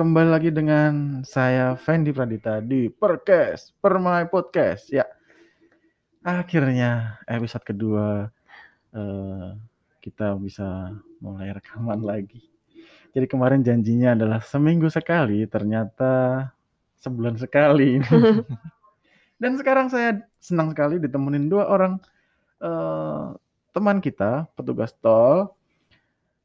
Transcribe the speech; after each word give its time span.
kembali 0.00 0.32
lagi 0.32 0.48
dengan 0.48 1.20
saya 1.28 1.76
Fendi 1.76 2.08
Pradita 2.08 2.64
di 2.64 2.88
Perkes 2.88 3.76
Permai 3.84 4.24
Podcast. 4.32 4.88
Ya, 4.88 5.04
akhirnya 6.24 7.20
episode 7.28 7.60
kedua 7.68 8.32
eh, 8.96 9.48
kita 10.00 10.40
bisa 10.40 10.96
mulai 11.20 11.52
rekaman 11.52 12.00
lagi. 12.00 12.40
Jadi 13.12 13.28
kemarin 13.28 13.60
janjinya 13.60 14.16
adalah 14.16 14.40
seminggu 14.40 14.88
sekali, 14.88 15.44
ternyata 15.44 16.48
sebulan 16.96 17.36
sekali. 17.36 18.00
Dan 19.44 19.60
sekarang 19.60 19.92
saya 19.92 20.16
senang 20.40 20.72
sekali 20.72 20.96
ditemenin 20.96 21.52
dua 21.52 21.68
orang 21.68 22.00
eh, 22.64 23.36
teman 23.76 24.00
kita, 24.00 24.48
petugas 24.56 24.96
tol. 24.96 25.52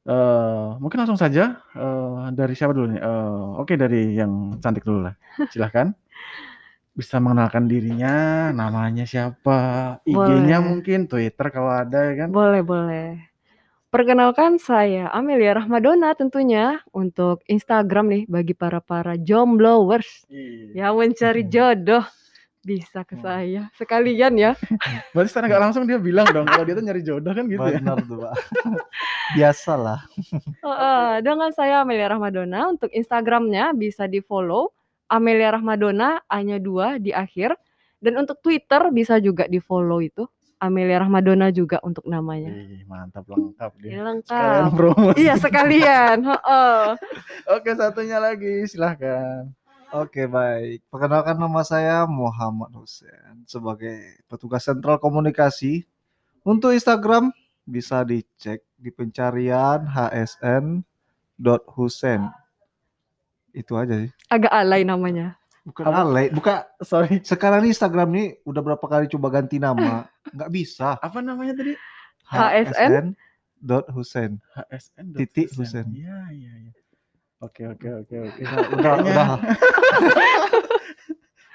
Eh, 0.04 0.65
mungkin 0.78 1.04
langsung 1.04 1.20
saja 1.20 1.60
eh, 1.74 2.24
dari 2.32 2.54
siapa 2.54 2.72
dulu 2.72 2.96
nih? 2.96 3.02
Eh, 3.02 3.46
Oke 3.60 3.74
dari 3.76 4.16
yang 4.16 4.58
cantik 4.60 4.84
dulu 4.84 5.06
lah. 5.08 5.16
Silahkan. 5.54 5.92
Bisa 6.96 7.20
mengenalkan 7.20 7.68
dirinya, 7.68 8.50
namanya 8.56 9.04
siapa, 9.04 10.00
IG-nya 10.08 10.64
mungkin, 10.64 11.12
Twitter 11.12 11.52
kalau 11.52 11.68
ada 11.68 12.08
ya 12.08 12.24
kan. 12.24 12.30
Boleh, 12.32 12.64
boleh. 12.64 13.20
Perkenalkan 13.92 14.60
saya 14.60 15.08
Amelia 15.12 15.56
Rahmadona 15.56 16.16
tentunya 16.16 16.84
untuk 16.92 17.44
Instagram 17.48 18.06
nih 18.12 18.24
bagi 18.28 18.52
para-para 18.52 19.16
jomblowers 19.16 20.28
Iya. 20.28 20.88
yang 20.88 21.00
mencari 21.00 21.44
jodoh 21.48 22.04
bisa 22.66 23.06
ke 23.06 23.14
saya 23.22 23.70
sekalian 23.78 24.34
ya. 24.34 24.52
Berarti 25.14 25.30
secara 25.30 25.46
nggak 25.46 25.64
langsung 25.70 25.86
dia 25.86 26.02
bilang 26.02 26.26
dong 26.34 26.50
kalau 26.50 26.66
dia 26.66 26.74
tuh 26.74 26.82
nyari 26.82 27.06
jodoh 27.06 27.30
kan 27.30 27.46
gitu 27.46 27.62
ya. 27.62 27.78
Benar 27.78 28.02
tuh, 28.10 28.18
Pak. 28.26 28.34
Biasalah. 29.38 30.00
Heeh, 30.66 31.10
dengan 31.22 31.54
saya 31.54 31.86
Amelia 31.86 32.10
Rahmadona 32.10 32.74
untuk 32.74 32.90
Instagramnya 32.90 33.78
bisa 33.78 34.10
di 34.10 34.18
follow 34.26 34.74
Amelia 35.06 35.54
Rahmadona 35.54 36.26
hanya 36.34 36.58
dua 36.58 36.98
di 36.98 37.14
akhir 37.14 37.54
dan 38.02 38.18
untuk 38.18 38.42
Twitter 38.42 38.90
bisa 38.90 39.22
juga 39.22 39.46
di 39.46 39.62
follow 39.62 40.02
itu 40.02 40.26
Amelia 40.58 41.06
Rahmadona 41.06 41.54
juga 41.54 41.78
untuk 41.86 42.10
namanya. 42.10 42.50
Ih, 42.50 42.82
mantap 42.90 43.30
lengkap 43.30 43.72
dia. 43.78 44.02
Sekalian 44.02 44.06
lengkap. 44.10 44.70
promosi. 44.74 45.18
Iya 45.22 45.34
sekalian. 45.38 46.18
Heeh. 46.26 46.82
Oke, 47.54 47.78
satunya 47.78 48.18
lagi 48.18 48.66
silahkan. 48.66 49.54
Oke, 49.94 50.26
baik. 50.26 50.82
Perkenalkan 50.90 51.38
nama 51.38 51.62
saya 51.62 52.10
Muhammad 52.10 52.74
Hussein 52.74 53.46
sebagai 53.46 54.24
petugas 54.26 54.66
sentral 54.66 54.98
komunikasi. 54.98 55.86
Untuk 56.46 56.74
Instagram 56.74 57.30
bisa 57.66 58.06
dicek 58.06 58.62
di 58.78 58.90
pencarian 58.94 59.86
hsn.husen. 59.86 60.92
Itu 63.54 63.78
aja 63.78 63.98
sih. 64.06 64.12
Agak 64.30 64.54
alay 64.54 64.86
namanya. 64.86 65.38
Bukan 65.66 65.82
Apa? 65.90 66.06
alay, 66.06 66.30
buka 66.30 66.70
Sorry. 66.86 67.26
sekarang 67.26 67.66
ini 67.66 67.74
Instagram 67.74 68.14
ini 68.14 68.38
udah 68.46 68.62
berapa 68.62 68.86
kali 68.86 69.10
coba 69.10 69.34
ganti 69.34 69.58
nama, 69.58 70.06
nggak 70.30 70.52
bisa. 70.54 71.02
Apa 71.02 71.26
namanya 71.26 71.58
tadi? 71.58 71.74
HSN? 72.30 73.18
hsn.husen. 73.66 74.38
HSN. 74.54 75.06
Titik 75.18 75.50
Husen. 75.58 75.90
Iya, 75.90 76.30
iya, 76.30 76.54
iya. 76.70 76.72
Oke, 77.46 77.62
oke, 77.70 77.88
oke, 78.02 78.16
oke. 78.26 78.42
Udah. 78.74 78.96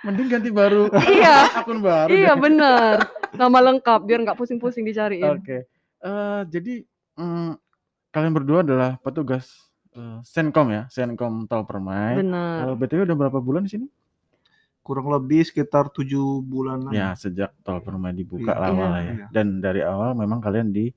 Mending 0.06 0.28
ganti 0.30 0.50
baru. 0.54 0.88
Iya. 0.94 1.36
Akun 1.60 1.82
baru. 1.82 2.08
Iya 2.08 2.32
deh. 2.32 2.40
bener. 2.40 2.94
Nama 3.36 3.58
lengkap 3.72 4.00
biar 4.06 4.18
nggak 4.24 4.38
pusing-pusing 4.38 4.86
dicariin. 4.86 5.36
Oke. 5.36 5.66
Eh, 6.00 6.40
jadi 6.48 6.74
mm, 7.20 7.52
kalian 8.08 8.32
berdua 8.32 8.64
adalah 8.64 8.96
petugas 9.02 9.50
eh, 9.92 10.18
Senkom 10.24 10.72
ya, 10.72 10.86
Senkom 10.88 11.44
Tol 11.44 11.66
Permai. 11.68 12.16
Bener. 12.16 12.72
Eh, 12.72 12.74
BTW 12.78 13.04
udah 13.04 13.16
berapa 13.18 13.38
bulan 13.42 13.66
di 13.68 13.76
sini? 13.76 13.86
Kurang 14.80 15.12
lebih 15.12 15.44
sekitar 15.44 15.92
tujuh 15.92 16.40
bulanan. 16.40 16.88
Ya, 16.94 17.12
sejak 17.12 17.52
Tol 17.60 17.84
Permai 17.84 18.16
dibuka 18.16 18.56
Iya, 18.56 18.62
lama 18.62 18.80
iya, 18.80 18.88
lah 18.88 19.00
ya. 19.04 19.12
iya. 19.12 19.26
Dan 19.28 19.60
dari 19.60 19.84
awal 19.84 20.16
memang 20.16 20.40
kalian 20.40 20.72
di 20.72 20.88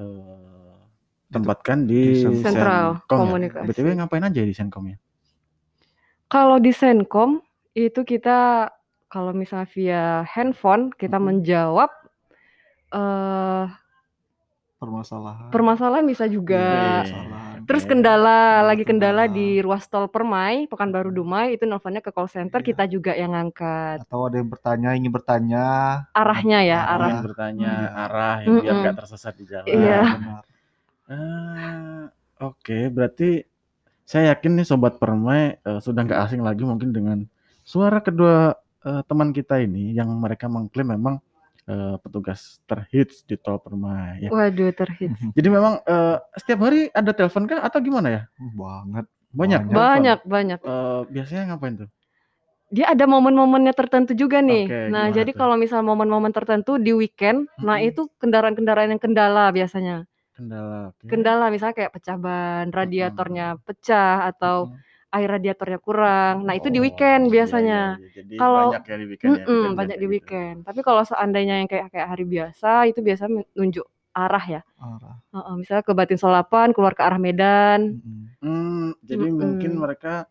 eh, 0.00 0.57
tempatkan 1.28 1.84
di, 1.84 2.02
di 2.14 2.20
Sen- 2.20 2.40
Sentral 2.42 2.86
ya. 2.96 3.04
Komunikasi. 3.06 3.66
BTW 3.68 3.86
ngapain 3.96 4.22
aja 4.22 4.40
di 4.40 4.52
Senkom 4.52 4.84
ya? 4.86 4.96
Kalau 6.26 6.56
di 6.56 6.72
Senkom 6.72 7.40
itu 7.72 8.00
kita 8.02 8.68
kalau 9.06 9.32
misalnya 9.32 9.68
via 9.70 10.02
handphone 10.26 10.90
kita 10.90 11.16
Mhm. 11.16 11.24
menjawab 11.24 11.90
eh 12.90 13.66
Permasalahan. 14.78 15.50
permasalahan 15.50 16.04
bisa 16.04 16.24
juga. 16.24 17.02
Iya. 17.02 17.02
Permasalahan. 17.04 17.46
Terus 17.68 17.84
kendala 17.84 18.38
lagi 18.62 18.80
kendala 18.82 19.26
di 19.26 19.58
ruas 19.58 19.84
tol 19.84 20.06
Permai, 20.06 20.64
Pekanbaru 20.64 21.10
Dumai 21.10 21.52
itu 21.52 21.66
nelfonnya 21.66 21.98
ke 21.98 22.08
call 22.08 22.30
center 22.30 22.62
Iya. 22.62 22.66
kita 22.66 22.84
juga 22.86 23.12
yang 23.12 23.34
ngangkat. 23.34 24.06
atau 24.06 24.24
ada 24.24 24.38
yang 24.38 24.48
bertanya 24.48 24.88
ingin 24.94 25.10
bertanya 25.10 25.64
Arahnya 26.14 26.58
ya, 26.62 26.80
Arah. 26.80 26.94
arah. 26.94 27.08
Ingin 27.10 27.24
bertanya 27.26 27.72
Iya. 27.74 27.88
arah 27.98 28.36
ya, 28.36 28.46
biar 28.46 28.62
Mm-mm. 28.64 28.80
nggak 28.80 28.96
tersesat 28.96 29.32
di 29.34 29.44
jalan. 29.44 29.66
Iya. 29.66 30.00
benar. 30.14 30.42
Ah, 31.08 32.12
Oke, 32.38 32.86
berarti 32.92 33.42
saya 34.06 34.32
yakin 34.32 34.60
nih 34.60 34.66
sobat 34.68 35.00
Permai 35.02 35.58
eh, 35.58 35.80
sudah 35.82 36.06
nggak 36.06 36.20
asing 36.28 36.40
lagi 36.44 36.62
mungkin 36.62 36.94
dengan 36.94 37.18
suara 37.66 37.98
kedua 37.98 38.54
eh, 38.86 39.02
teman 39.10 39.34
kita 39.34 39.58
ini 39.58 39.90
yang 39.96 40.06
mereka 40.16 40.46
mengklaim 40.46 40.94
memang 40.94 41.14
eh, 41.66 41.96
petugas 41.98 42.62
terhits 42.70 43.26
di 43.26 43.34
tol 43.34 43.58
Permai. 43.58 44.22
Ya. 44.22 44.30
Waduh 44.30 44.70
terhit. 44.70 45.10
Jadi 45.36 45.48
memang 45.50 45.82
eh, 45.82 46.16
setiap 46.38 46.70
hari 46.70 46.92
ada 46.94 47.10
telepon 47.10 47.50
kah 47.50 47.58
atau 47.64 47.82
gimana 47.82 48.08
ya? 48.08 48.22
banget 48.54 49.06
Banyak. 49.34 49.60
Banyak. 49.68 49.74
Banyak 49.74 50.18
banyak. 50.24 50.58
Eh, 50.62 51.00
biasanya 51.10 51.42
ngapain 51.52 51.74
tuh? 51.84 51.90
Dia 52.68 52.92
ada 52.92 53.08
momen-momennya 53.08 53.72
tertentu 53.72 54.12
juga 54.12 54.44
nih. 54.44 54.68
Oke, 54.68 54.80
nah, 54.92 55.08
gimana 55.08 55.16
jadi 55.16 55.30
tuh? 55.32 55.40
kalau 55.40 55.56
misal 55.56 55.80
momen-momen 55.80 56.36
tertentu 56.36 56.76
di 56.76 56.92
weekend, 56.92 57.48
nah 57.64 57.80
itu 57.80 58.12
kendaraan-kendaraan 58.20 58.92
yang 58.92 59.00
kendala 59.00 59.48
biasanya. 59.48 60.04
Kendala. 60.38 60.94
oke. 60.94 61.04
Kendala 61.10 61.50
misalnya 61.50 61.74
kayak 61.74 61.92
pecah 61.98 62.14
ban, 62.14 62.70
radiatornya 62.70 63.58
pecah 63.58 64.30
atau 64.30 64.70
Mm-mm. 64.70 65.16
air 65.18 65.28
radiatornya 65.34 65.78
kurang. 65.82 66.46
Nah, 66.46 66.54
itu 66.54 66.70
di 66.70 66.78
Oh, 66.78 66.84
weekend 66.86 67.26
iya, 67.26 67.32
biasanya. 67.42 67.80
iya, 67.98 68.06
iya. 68.06 68.14
Jadi 68.22 68.34
Kalau- 68.38 68.70
banyak 68.70 68.84
ya 68.86 68.96
di 69.02 69.06
weekend 69.10 69.28
ya. 69.28 69.34
Mm-mm, 69.34 69.50
kejadian 69.50 69.74
banyak 69.74 69.96
di 69.98 70.06
gitu. 70.06 70.14
weekend. 70.14 70.56
Tapi 70.62 70.80
kalau 70.86 71.02
seandainya 71.02 71.54
yang 71.58 71.68
kayak 71.68 71.90
kayak 71.90 72.08
hari 72.14 72.22
biasa 72.22 72.70
itu 72.86 73.00
biasa 73.02 73.22
menunjuk 73.26 73.86
arah 74.14 74.44
ya. 74.46 74.62
arah 74.78 75.16
Heeh, 75.28 75.54
misalnya 75.58 75.82
ke 75.82 75.92
Batin 75.92 76.18
Solapan 76.22 76.70
keluar 76.70 76.94
ke 76.94 77.02
arah 77.02 77.18
Medan. 77.18 77.98
Mm-mm. 77.98 78.22
Hmm, 78.38 78.88
jadi 79.02 79.26
Mm-mm. 79.26 79.42
mungkin 79.42 79.72
mereka 79.74 80.30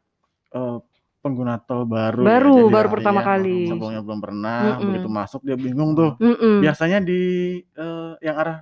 eh, 0.56 0.78
pengguna 1.20 1.60
tol 1.60 1.84
baru. 1.84 2.24
Baru, 2.24 2.56
ya, 2.64 2.72
baru 2.72 2.88
pertama 2.88 3.20
kali. 3.20 3.68
Sebelumnya 3.68 4.00
belum 4.00 4.20
pernah, 4.24 4.80
Mm-mm. 4.80 4.88
begitu 4.88 5.10
masuk 5.12 5.42
dia 5.44 5.60
bingung 5.60 5.92
tuh. 5.92 6.16
Mm-mm. 6.24 6.64
Biasanya 6.64 7.04
di 7.04 7.20
eh, 7.60 8.14
yang 8.24 8.38
arah 8.40 8.58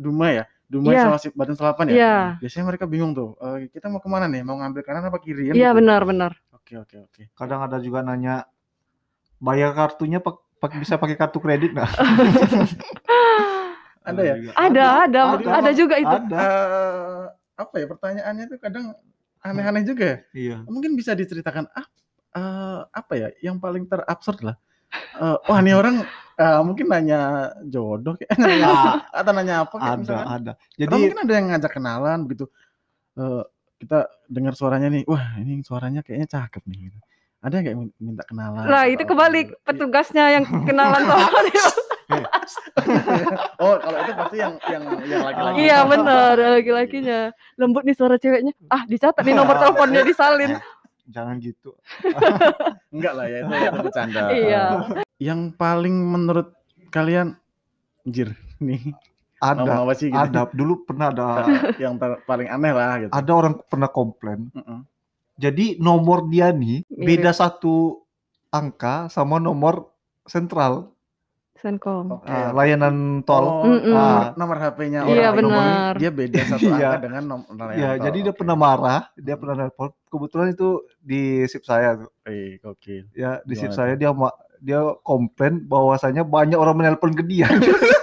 Dumai 0.00 0.40
ya, 0.40 0.44
Dumai 0.70 0.94
Iya. 0.94 1.02
sama 1.04 1.18
si 1.18 1.28
Batin 1.34 1.58
Selapan 1.58 1.84
ya. 1.86 1.94
Iya. 1.94 2.14
Biasanya 2.38 2.64
mereka 2.64 2.84
bingung 2.86 3.10
tuh. 3.10 3.34
eh, 3.36 3.66
kita 3.68 3.90
mau 3.90 3.98
ke 3.98 4.06
mana 4.06 4.24
nih? 4.24 4.40
Mau 4.40 4.54
ngambil 4.54 4.80
kanan 4.80 5.02
apa 5.04 5.18
kiri? 5.18 5.50
Kan 5.50 5.54
Iya 5.54 5.68
gitu. 5.68 5.78
benar 5.82 6.00
benar. 6.04 6.32
Oke 6.54 6.78
oke 6.78 6.96
oke. 7.00 7.22
kadang 7.34 7.60
ada 7.60 7.76
juga 7.76 7.98
nanya 8.00 8.46
bayar 9.36 9.74
kartunya 9.74 10.18
pak 10.18 10.38
bisa 10.76 10.94
pakai 10.94 11.16
kartu 11.16 11.40
kredit 11.40 11.72
nggak 11.72 11.88
Ada 14.00 14.20
ya? 14.22 14.34
juga. 14.34 14.50
Ada, 14.54 14.84
ada, 15.04 15.20
ada. 15.34 15.50
ada 15.58 15.70
juga 15.72 15.94
itu. 15.96 16.08
ada 16.08 16.38
Eh, 16.38 17.24
apa 17.56 17.74
ya 17.76 17.86
pertanyaannya 17.86 18.44
tuh 18.46 18.58
kadang 18.58 18.86
aneh-aneh 19.40 19.82
juga 19.82 20.04
ya. 20.04 20.16
iya 20.32 20.56
Mungkin 20.64 20.94
bisa 20.94 21.12
diceritakan 21.12 21.68
ah 21.70 21.86
eh, 22.32 22.80
apa 22.86 23.12
ya 23.14 23.28
yang 23.42 23.58
paling 23.58 23.84
terabsurd 23.84 24.40
lah. 24.42 24.56
Eh, 25.16 25.36
wah 25.44 25.58
ini 25.58 25.72
orang 25.72 26.02
eh, 26.40 26.60
mungkin 26.64 26.86
nanya 26.88 27.20
jodoh 27.62 28.16
kayak 28.16 28.32
nanya 28.40 29.04
atau 29.12 29.32
nanya 29.36 29.54
apa 29.62 29.74
kayak 29.76 29.96
ada 30.00 30.16
ada 30.24 30.52
Atau 30.56 30.74
jadi 30.80 30.94
mungkin 30.96 31.20
ada 31.20 31.32
yang 31.36 31.46
ngajak 31.52 31.72
kenalan 31.76 32.18
begitu. 32.24 32.44
Eh, 33.14 33.42
kita 33.80 33.98
dengar 34.28 34.52
suaranya 34.52 34.88
nih, 34.88 35.04
wah 35.04 35.40
ini 35.40 35.60
suaranya 35.60 36.00
kayaknya 36.00 36.28
cakep 36.28 36.62
nih. 36.68 36.78
gitu. 36.88 36.98
Ada 37.40 37.52
yang 37.56 37.64
kayak 37.64 37.78
min- 37.80 37.96
minta 37.96 38.22
kenalan? 38.28 38.64
Lah 38.68 38.84
atau 38.84 38.92
itu 38.92 39.02
apa 39.04 39.10
kebalik 39.12 39.46
gitu? 39.48 39.64
petugasnya 39.64 40.24
yang 40.36 40.44
kenalan 40.68 41.02
sama 41.04 41.38
dia. 41.48 41.68
oh 43.56 43.74
kalau 43.78 43.98
itu 44.02 44.12
pasti 44.18 44.36
yang 44.42 44.52
yang 44.66 44.82
yang 45.06 45.22
laki-laki. 45.24 45.56
Iya 45.62 45.78
benar 45.86 46.34
laki-lakinya. 46.58 47.20
Lembut 47.56 47.82
nih 47.86 47.96
suara 47.96 48.16
ceweknya. 48.18 48.52
Ah 48.68 48.82
dicatat 48.84 49.22
nih 49.22 49.32
nomor 49.32 49.56
teleponnya 49.56 50.02
disalin. 50.02 50.58
Jangan 51.10 51.36
gitu 51.42 51.74
Enggak 52.94 53.12
lah 53.14 53.26
ya 53.30 53.38
itu, 53.46 53.54
itu 53.54 53.78
bercanda. 53.86 54.22
Iya. 54.34 54.62
Yang 55.22 55.40
paling 55.54 55.94
menurut 55.94 56.50
kalian, 56.90 57.38
anjir 58.02 58.34
nih 58.58 58.82
ada 59.40 59.64
ngomong 59.64 59.88
apa 59.88 59.92
sih 59.96 60.08
gitu? 60.12 60.20
ada 60.20 60.40
dulu 60.52 60.84
pernah 60.84 61.08
ada 61.08 61.28
yang 61.82 61.96
ter- 61.96 62.20
paling 62.28 62.48
aneh 62.48 62.72
lah 62.76 62.92
gitu. 63.00 63.12
ada 63.12 63.32
orang 63.32 63.54
pernah 63.64 63.88
komplain 63.88 64.52
Mm-mm. 64.52 64.84
jadi 65.40 65.80
nomor 65.80 66.28
dia 66.28 66.52
nih 66.52 66.84
Mirip. 66.92 67.06
beda 67.08 67.30
satu 67.32 68.04
angka 68.52 69.08
sama 69.08 69.40
nomor 69.40 69.88
sentral 70.28 70.92
Senkom. 71.60 72.06
Oke. 72.10 72.26
Ah, 72.26 72.50
layanan 72.50 72.96
tol. 73.22 73.44
Oh, 73.44 73.64
Mm-mm. 73.64 73.92
nomor, 73.92 74.32
nomor 74.34 74.56
HP-nya 74.58 75.00
Iya, 75.02 75.28
orang 75.28 75.36
nomor 75.38 75.60
ini 75.60 75.70
benar. 75.70 75.94
dia 75.94 76.10
beda 76.10 76.38
satu 76.46 76.66
Iya. 76.66 76.88
angka 76.88 76.98
dengan 77.02 77.22
nomor 77.28 77.68
Ya, 77.72 77.90
jadi 77.96 78.18
dia 78.22 78.34
pernah 78.34 78.56
marah, 78.56 79.00
dia 79.14 79.36
pernah 79.36 79.54
nelpon. 79.58 79.92
Kebetulan 80.06 80.48
itu 80.50 80.68
di 80.98 81.22
sip 81.44 81.62
saya 81.62 81.94
tuh. 81.96 82.10
Eh, 82.24 82.56
gokil. 82.58 83.12
Ya, 83.12 83.38
di 83.42 83.54
sip 83.54 83.70
saya 83.70 83.92
dia 83.94 84.10
ma- 84.10 84.32
dia 84.58 84.76
komplain 85.00 85.60
bahwasanya 85.62 86.20
banyak 86.20 86.56
orang 86.56 86.76
menelpon 86.76 87.12
ke 87.12 87.22
dia. 87.22 87.46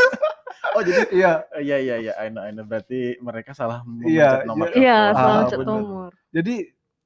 Oh, 0.71 0.85
jadi 0.85 1.09
Iya, 1.09 1.31
iya 1.57 1.77
iya 1.79 1.95
iya, 1.97 2.13
I 2.21 2.29
know, 2.29 2.37
I 2.39 2.53
know. 2.53 2.61
Berarti 2.61 3.17
mereka 3.17 3.49
salah 3.49 3.81
Iya, 3.99 4.45
memencet 4.45 4.45
nomor 4.45 4.67
iya. 4.69 4.77
Iya, 4.77 4.97
salah 5.09 5.33
Ah, 5.33 5.49
bener. 5.49 5.65
nomor. 5.65 6.09
jadi 6.29 6.55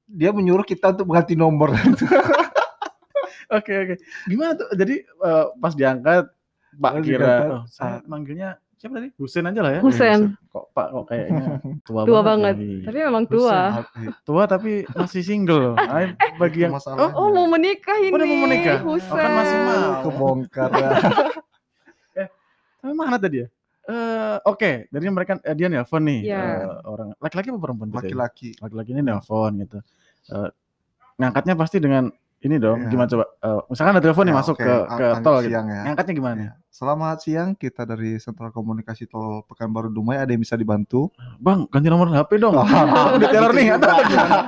dia 0.04 0.30
menyuruh 0.30 0.60
kita 0.62 0.92
untuk 0.92 1.08
mengganti 1.08 1.32
nomor. 1.32 1.72
Oke 3.50 3.72
oke. 3.74 3.94
Gimana 4.24 4.52
tuh? 4.54 4.68
Jadi 4.72 4.94
eh, 5.00 5.46
pas 5.54 5.72
diangkat 5.72 6.24
Pak 6.80 6.92
kira 7.04 7.34
oh, 7.50 7.62
saya 7.68 8.00
ah. 8.00 8.08
manggilnya 8.08 8.56
siapa 8.80 8.98
tadi? 8.98 9.08
Husen 9.14 9.46
aja 9.46 9.60
lah 9.62 9.72
ya. 9.78 9.80
Husen. 9.84 10.34
Kok 10.50 10.64
Pak 10.74 10.86
kok 10.90 11.04
kayaknya 11.06 11.46
tua, 11.86 12.00
Tua 12.02 12.20
banget. 12.26 12.54
ya? 12.58 12.64
Iya. 12.66 12.84
Tapi 12.88 12.98
memang 13.06 13.24
tua. 13.30 13.58
tua 14.26 14.42
tapi 14.50 14.82
masih 14.98 15.22
single. 15.22 15.78
Ay, 15.94 16.18
bagi 16.40 16.66
yang 16.66 16.74
Masalahnya. 16.74 17.14
Oh, 17.14 17.30
mau 17.30 17.46
menikah 17.46 17.96
ini. 18.02 18.10
Udah 18.10 18.26
mau 18.26 18.38
menikah? 18.48 18.78
Husen. 18.82 19.12
Oh, 19.12 19.16
kan 19.20 19.30
masih 19.38 19.58
mau. 19.62 19.90
kebongkar 20.02 20.70
ya. 20.74 20.90
Tapi 22.82 22.92
mana 22.98 23.14
tadi 23.14 23.46
ya? 23.46 23.48
Eh 23.82 24.36
oke, 24.42 24.90
dari 24.90 25.06
mereka 25.10 25.38
eh, 25.42 25.54
dia 25.54 25.70
nelpon 25.70 26.02
nih 26.02 26.20
Iya. 26.30 26.42
eh, 26.42 26.66
orang 26.86 27.08
laki-laki 27.22 27.50
apa 27.54 27.58
perempuan 27.62 27.88
gitu 27.90 27.94
ya? 27.94 28.02
Laki-laki. 28.02 28.50
Laki-laki 28.58 28.90
ini 28.94 29.02
nelpon 29.06 29.52
gitu. 29.62 29.78
Eh 30.34 30.50
ngangkatnya 31.22 31.54
pasti 31.54 31.78
dengan 31.78 32.10
ini 32.42 32.56
dong. 32.56 32.78
Iya. 32.78 32.88
Gimana 32.88 33.06
coba? 33.06 33.24
Eh, 33.38 33.60
misalkan 33.66 33.92
ada 33.92 34.02
telepon 34.02 34.24
nih 34.24 34.34
Ya, 34.34 34.38
masuk 34.38 34.56
oke. 34.56 34.62
ke 34.62 34.74
Ah, 34.74 34.96
ke 34.96 35.06
tol 35.20 35.36
gitu. 35.38 35.48
siang 35.48 35.66
ya. 35.66 35.82
Ngangkatnya 35.84 36.14
gimana 36.14 36.34
nih? 36.34 36.46
Ya. 36.46 36.52
Selamat 36.68 37.16
siang, 37.18 37.48
kita 37.54 37.82
dari 37.82 38.10
Sentral 38.16 38.50
Komunikasi 38.50 39.04
Tol 39.04 39.44
Pekanbaru 39.44 39.88
Dumai. 39.88 40.16
Ada 40.16 40.30
yang 40.30 40.40
bisa 40.40 40.54
dibantu? 40.54 41.12
Bang, 41.36 41.68
ganti 41.68 41.86
nomor 41.86 42.10
HP 42.10 42.36
dong. 42.36 42.54
Oh, 42.62 42.66
Udah 43.14 43.28
teror 43.28 43.48
gitu 43.48 43.56
nih 43.56 43.66
juga. 43.68 43.76
atau 43.78 43.88
atau 43.92 44.04
gimana? 44.04 44.38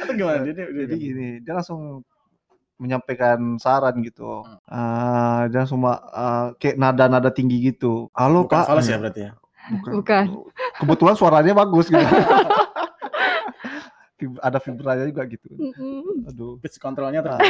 Atau 0.00 0.14
gimana? 0.14 0.38
Jadi 0.42 0.60
dia- 0.86 0.96
gini, 0.96 1.28
dia 1.40 1.52
langsung 1.52 1.80
menyampaikan 2.76 3.38
saran 3.56 4.00
gitu. 4.00 4.40
Hmm. 4.40 4.56
Ah, 4.64 5.42
dia 5.46 5.64
semua 5.64 6.00
ah, 6.08 6.46
kayak 6.56 6.76
nada-nada 6.76 7.28
tinggi 7.28 7.60
gitu. 7.62 8.08
Halo 8.12 8.44
bukan 8.44 8.56
Pak. 8.56 8.66
fals 8.66 8.86
ya 8.86 8.96
berarti 8.96 9.20
ya. 9.22 9.32
Bukan. 9.70 9.90
Bukan. 9.94 10.24
Kebetulan 10.80 11.14
suaranya 11.14 11.52
bagus 11.54 11.86
gitu. 11.86 12.00
Ada 14.36 14.58
vibranya 14.58 15.04
juga 15.04 15.22
gitu. 15.24 15.46
Aduh. 16.24 16.58
Pitch 16.58 16.76
controlnya 16.76 17.22
Ah, 17.22 17.36
ter. 17.36 17.40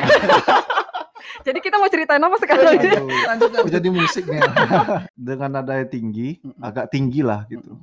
Jadi 1.40 1.58
kita 1.58 1.76
mau 1.76 1.86
ceritain 1.86 2.20
apa 2.20 2.36
sekarang? 2.36 2.74
aduh. 2.74 3.06
Lanjut 3.30 3.48
Oh, 3.56 3.64
jadi 3.66 3.88
musiknya 3.88 4.44
dengan 5.16 5.50
nada 5.52 5.72
yang 5.74 5.88
tinggi, 5.88 6.36
agak 6.58 6.88
tinggi 6.88 7.20
lah 7.20 7.46
gitu. 7.46 7.80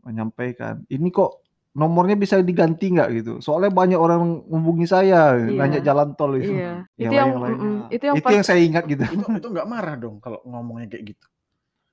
Menyampaikan, 0.00 0.82
ini 0.86 1.08
kok 1.08 1.38
nomornya 1.70 2.14
bisa 2.14 2.40
diganti 2.40 2.88
nggak 2.88 3.08
gitu? 3.14 3.32
Soalnya 3.38 3.68
banyak 3.68 3.94
orang 3.94 4.42
menghubungi 4.42 4.86
saya, 4.86 5.36
Iya. 5.36 5.54
nanya 5.54 5.78
jalan 5.78 6.14
tol 6.14 6.34
itu. 6.34 6.50
Iya. 6.50 6.88
Yang 6.96 7.10
Itu 7.10 7.14
yang 7.14 7.28
lain-lainnya. 7.30 7.58
mm-mm. 7.60 7.86
itu 7.88 8.04
yang 8.04 8.16
itu 8.16 8.24
pas 8.24 8.32
yang 8.32 8.46
saya 8.46 8.60
ingat 8.60 8.84
gitu. 8.86 9.04
itu 9.04 9.26
itu 9.28 9.48
nggak 9.48 9.68
marah 9.68 9.94
dong 9.94 10.16
kalau 10.18 10.38
ngomongnya 10.42 10.88
kayak 10.88 11.14
gitu. 11.14 11.26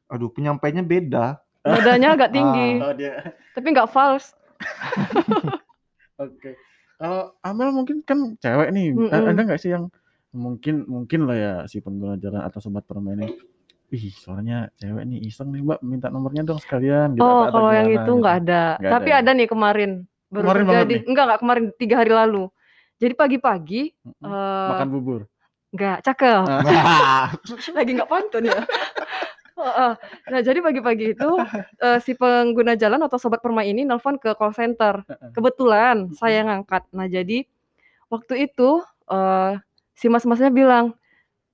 Aduh, 0.07 0.29
penyampaiannya 0.29 0.83
beda. 0.83 1.25
nadanya 1.61 2.07
agak 2.13 2.29
tinggi, 2.31 2.69
Oh 2.79 2.93
dia. 2.93 3.33
tapi 3.51 3.67
nggak 3.69 3.89
false. 3.89 4.33
Oke. 6.15 6.55
Kalau 6.95 7.35
Amel 7.43 7.69
mungkin 7.75 7.99
kan 8.01 8.39
cewek 8.39 8.71
nih. 8.71 8.95
Mm-mm. 8.95 9.11
A- 9.11 9.27
Ada 9.35 9.41
nggak 9.43 9.59
sih 9.59 9.75
yang 9.75 9.91
mungkin 10.31 10.83
mungkin 10.87 11.27
lah 11.27 11.35
ya 11.35 11.53
si 11.67 11.79
pengguna 11.79 12.15
jalan 12.15 12.43
atau 12.43 12.59
sobat 12.59 12.83
permain 12.83 13.19
ini. 13.19 13.27
Ih, 13.93 14.11
soalnya 14.11 14.71
cewek 14.75 15.03
nih 15.05 15.19
iseng 15.27 15.51
nih 15.53 15.61
Mbak 15.61 15.79
minta 15.85 16.07
nomornya 16.09 16.41
dong 16.41 16.59
sekalian 16.59 17.13
gitu. 17.15 17.23
Oh, 17.23 17.47
kalau 17.51 17.71
yang 17.71 17.91
itu 17.91 17.99
gitu. 18.01 18.19
nggak 18.19 18.35
ada. 18.43 18.63
Nggak 18.79 18.91
Tapi 18.91 19.09
ada 19.11 19.15
ya? 19.15 19.21
ada 19.21 19.31
nih 19.35 19.47
kemarin. 19.47 19.91
Baru 20.31 20.43
Kemarin 20.49 20.63
banget 20.65 20.75
terjadi. 20.87 20.95
Enggak, 21.05 21.23
enggak 21.29 21.39
kemarin 21.43 21.63
tiga 21.77 21.95
hari 22.01 22.11
lalu. 22.11 22.43
Jadi 22.95 23.13
pagi-pagi 23.13 23.81
Mm-mm. 24.01 24.23
eh 24.31 24.69
Makan 24.71 24.87
bubur. 24.89 25.21
enggak 25.75 25.97
cakel. 26.01 26.41
Ah. 26.47 27.27
Lagi 27.77 27.91
nggak 27.91 28.09
pantun 28.09 28.43
ya. 28.47 28.59
Nah, 29.55 30.41
jadi 30.43 30.59
pagi-pagi 30.59 31.15
itu 31.15 31.29
eh, 31.79 31.99
si 32.03 32.11
pengguna 32.13 32.75
jalan 32.75 32.99
atau 33.01 33.15
sobat 33.15 33.39
permai 33.39 33.71
ini 33.71 33.87
nelpon 33.87 34.19
ke 34.19 34.35
call 34.35 34.51
center. 34.51 35.01
Kebetulan 35.31 36.11
saya 36.13 36.43
ngangkat. 36.43 36.83
Nah, 36.91 37.07
jadi 37.07 37.47
waktu 38.07 38.51
itu 38.51 38.83
eh, 39.07 39.53
si 39.95 40.11
mas-masnya 40.11 40.51
bilang, 40.51 40.91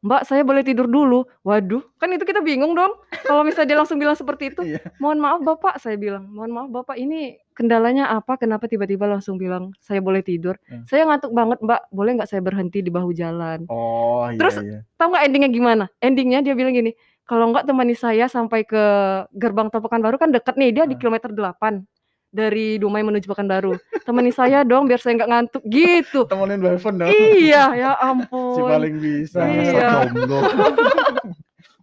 Mbak, 0.02 0.26
saya 0.26 0.42
boleh 0.42 0.66
tidur 0.66 0.90
dulu. 0.90 1.30
Waduh, 1.46 1.86
kan 2.02 2.10
itu 2.10 2.26
kita 2.26 2.42
bingung 2.42 2.74
dong. 2.74 2.98
Kalau 3.22 3.46
misalnya 3.46 3.70
dia 3.70 3.78
langsung 3.86 4.02
bilang 4.02 4.18
seperti 4.18 4.50
itu, 4.50 4.66
Iya. 4.66 4.82
mohon 4.98 5.22
maaf 5.22 5.46
Bapak, 5.46 5.78
saya 5.78 5.94
bilang, 5.94 6.26
mohon 6.26 6.50
maaf 6.50 6.74
Bapak, 6.74 6.98
ini 6.98 7.38
kendalanya 7.54 8.10
apa? 8.10 8.34
Kenapa 8.34 8.66
tiba-tiba 8.66 9.06
langsung 9.06 9.38
bilang 9.38 9.78
saya 9.78 10.02
boleh 10.02 10.26
tidur? 10.26 10.58
Hmm. 10.66 10.90
Saya 10.90 11.06
ngantuk 11.06 11.30
banget, 11.38 11.62
Mbak. 11.62 11.94
Boleh 11.94 12.18
nggak 12.18 12.30
saya 12.34 12.42
berhenti 12.42 12.82
di 12.82 12.90
bahu 12.90 13.14
jalan? 13.14 13.70
Oh, 13.70 14.26
iya 14.34 14.42
Terus- 14.42 14.66
iya. 14.66 14.82
Tahu 14.98 15.14
nggak 15.14 15.24
endingnya 15.30 15.50
gimana? 15.54 15.86
Endingnya 16.02 16.40
dia 16.42 16.58
bilang 16.58 16.74
gini, 16.74 16.98
kalau 17.24 17.50
nggak 17.50 17.64
temani 17.64 17.94
saya 17.94 18.26
sampai 18.26 18.64
ke 18.64 18.84
gerbang 19.32 19.68
tol 19.68 19.80
Pekanbaru 19.80 20.16
kan 20.16 20.30
deket 20.30 20.56
nih, 20.56 20.70
dia 20.72 20.84
di 20.84 20.94
Hmm. 20.94 21.02
kilometer 21.02 21.30
8 21.30 21.84
dari 22.28 22.76
Dumai 22.76 23.02
menuju 23.02 23.28
Pekanbaru. 23.28 23.76
Temani 24.02 24.32
saya 24.32 24.64
dong 24.64 24.88
biar 24.88 24.98
saya 24.98 25.16
nggak 25.16 25.30
ngantuk 25.30 25.64
gitu. 25.66 26.24
Temenin 26.26 26.60
phone 26.78 26.98
dong. 26.98 27.10
iya, 27.12 27.72
ya 27.82 27.92
Si 27.94 28.04
ampun. 28.04 28.68
paling 28.68 28.96
bisa. 28.98 29.40
Iya. 29.44 29.90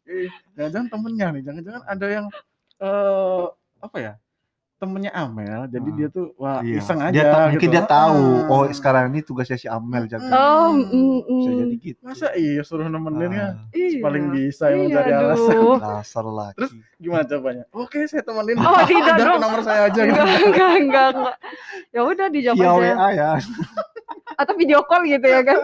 Jangan-jangan 0.56 0.88
temennya 0.88 1.26
nih, 1.30 1.42
jangan-jangan 1.44 1.82
ada 1.84 2.06
yang 2.08 2.26
eh 2.78 3.44
apa 3.78 3.96
ya? 3.98 4.12
Temennya 4.78 5.10
Amel, 5.10 5.66
jadi 5.66 5.84
Ah. 5.84 5.94
dia 5.96 6.06
tuh 6.08 6.26
wah 6.34 6.62
Iya. 6.62 6.78
iseng 6.78 7.00
aja 7.00 7.10
Dia 7.10 7.24
ta- 7.26 7.40
mungkin 7.44 7.58
gitu. 7.60 7.74
dia 7.74 7.82
tahu, 7.84 8.22
Ah. 8.38 8.52
oh 8.54 8.62
sekarang 8.70 9.10
ini 9.10 9.20
tugasnya 9.20 9.54
si 9.54 9.66
Amel 9.66 10.06
jaga. 10.06 10.30
Oh, 10.30 10.70
Hmm. 10.70 10.86
mm, 10.86 11.18
Bisa 11.26 11.50
mm. 11.50 11.58
jadi 11.58 11.76
gitu. 11.80 12.00
Masa 12.00 12.26
iya 12.32 12.62
suruh 12.62 12.86
nemenin 12.86 13.26
ya? 13.28 13.42
Ah, 13.44 13.52
Iya. 13.68 13.98
paling 13.98 14.24
bisa 14.30 14.64
yang 14.68 14.78
Iya, 14.78 14.86
mencari 14.88 15.10
alasan. 15.12 15.50
dasar 15.82 16.24
laki. 16.24 16.56
Terus 16.56 16.70
Gimana 16.96 17.24
cobanya? 17.24 17.64
Oke, 17.72 17.98
saya 18.04 18.22
temenin. 18.22 18.54
Oh, 18.56 18.78
tidak 18.84 19.14
dong. 19.20 19.38
nomor 19.40 19.60
saya 19.60 19.80
aja 19.84 20.00
gitu. 20.00 20.14
Enggak, 20.14 20.46
enggak, 20.46 20.72
enggak, 20.78 21.08
enggak. 21.12 21.36
Ya 21.88 22.00
udah 22.00 22.26
dijawab 22.28 22.56
aja. 22.56 22.70
WA 22.94 23.08
ya. 23.12 23.30
Atau 24.40 24.54
video 24.54 24.78
call 24.82 25.02
gitu 25.04 25.26
ya 25.26 25.42
kan. 25.42 25.58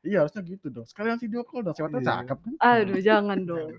Iya, 0.00 0.18
harusnya 0.20 0.42
gitu 0.42 0.66
dong. 0.68 0.84
Sekalian 0.84 1.16
video 1.16 1.40
call 1.42 1.62
dong, 1.62 1.72
siapa 1.72 1.88
tahu 1.88 2.00
Iya. 2.00 2.10
cakep 2.20 2.36
kan. 2.36 2.52
Aduh, 2.60 2.98
jangan 3.00 3.38
dong. 3.40 3.70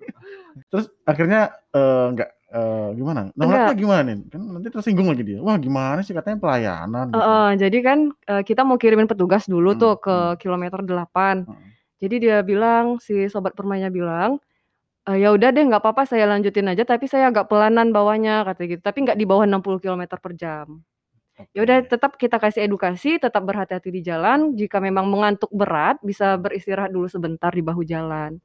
Terus 0.68 0.86
akhirnya 1.02 1.42
eh, 1.70 2.06
enggak 2.10 2.30
eh, 2.56 2.88
gimana? 3.00 3.22
Nomornya 3.38 3.74
gimana 3.76 4.02
nih? 4.08 4.18
Kan 4.32 4.42
nanti 4.56 4.68
tersinggung 4.74 5.08
lagi 5.12 5.24
dia. 5.30 5.40
Wah, 5.44 5.58
gimana 5.66 6.00
sih 6.06 6.14
katanya 6.18 6.38
pelayanan 6.44 7.06
gitu. 7.12 7.18
Heeh, 7.20 7.48
jadi 7.62 7.78
kan 7.88 8.00
eh, 8.32 8.44
kita 8.44 8.62
mau 8.68 8.78
kirimin 8.82 9.08
petugas 9.12 9.44
dulu 9.48 9.72
Hmm, 9.76 9.82
tuh 9.82 9.94
ke 10.04 10.16
hmm. 10.16 10.38
kilometer 10.42 10.80
8. 10.84 11.36
Heeh. 11.48 11.70
Jadi 12.04 12.16
dia 12.28 12.38
bilang 12.44 13.00
si 13.00 13.16
sobat 13.32 13.56
permainnya 13.56 13.88
bilang, 13.94 14.38
"Eh, 15.10 15.18
ya 15.24 15.30
udah 15.36 15.50
deh 15.56 15.64
nggak 15.70 15.82
apa-apa 15.84 16.04
saya 16.10 16.26
lanjutin 16.32 16.68
aja 16.72 16.84
tapi 16.88 17.06
saya 17.12 17.32
agak 17.32 17.48
pelanan 17.52 17.92
bawahnya," 17.96 18.44
kata 18.48 18.62
gitu. 18.72 18.82
Tapi 18.84 19.00
nggak 19.06 19.18
di 19.20 19.26
bawah 19.30 19.46
60 19.50 19.80
km 19.84 20.04
per 20.22 20.34
jam. 20.38 20.68
Ya 21.56 21.64
udah 21.68 21.84
tetap 21.84 22.16
kita 22.20 22.38
kasih 22.40 22.68
edukasi, 22.68 23.20
tetap 23.20 23.44
berhati-hati 23.48 23.90
di 23.92 24.02
jalan. 24.06 24.56
Jika 24.56 24.80
memang 24.84 25.08
mengantuk 25.12 25.52
berat, 25.52 26.00
bisa 26.04 26.36
beristirahat 26.40 26.92
dulu 26.96 27.08
sebentar 27.12 27.52
di 27.52 27.64
bahu 27.64 27.84
jalan. 27.88 28.40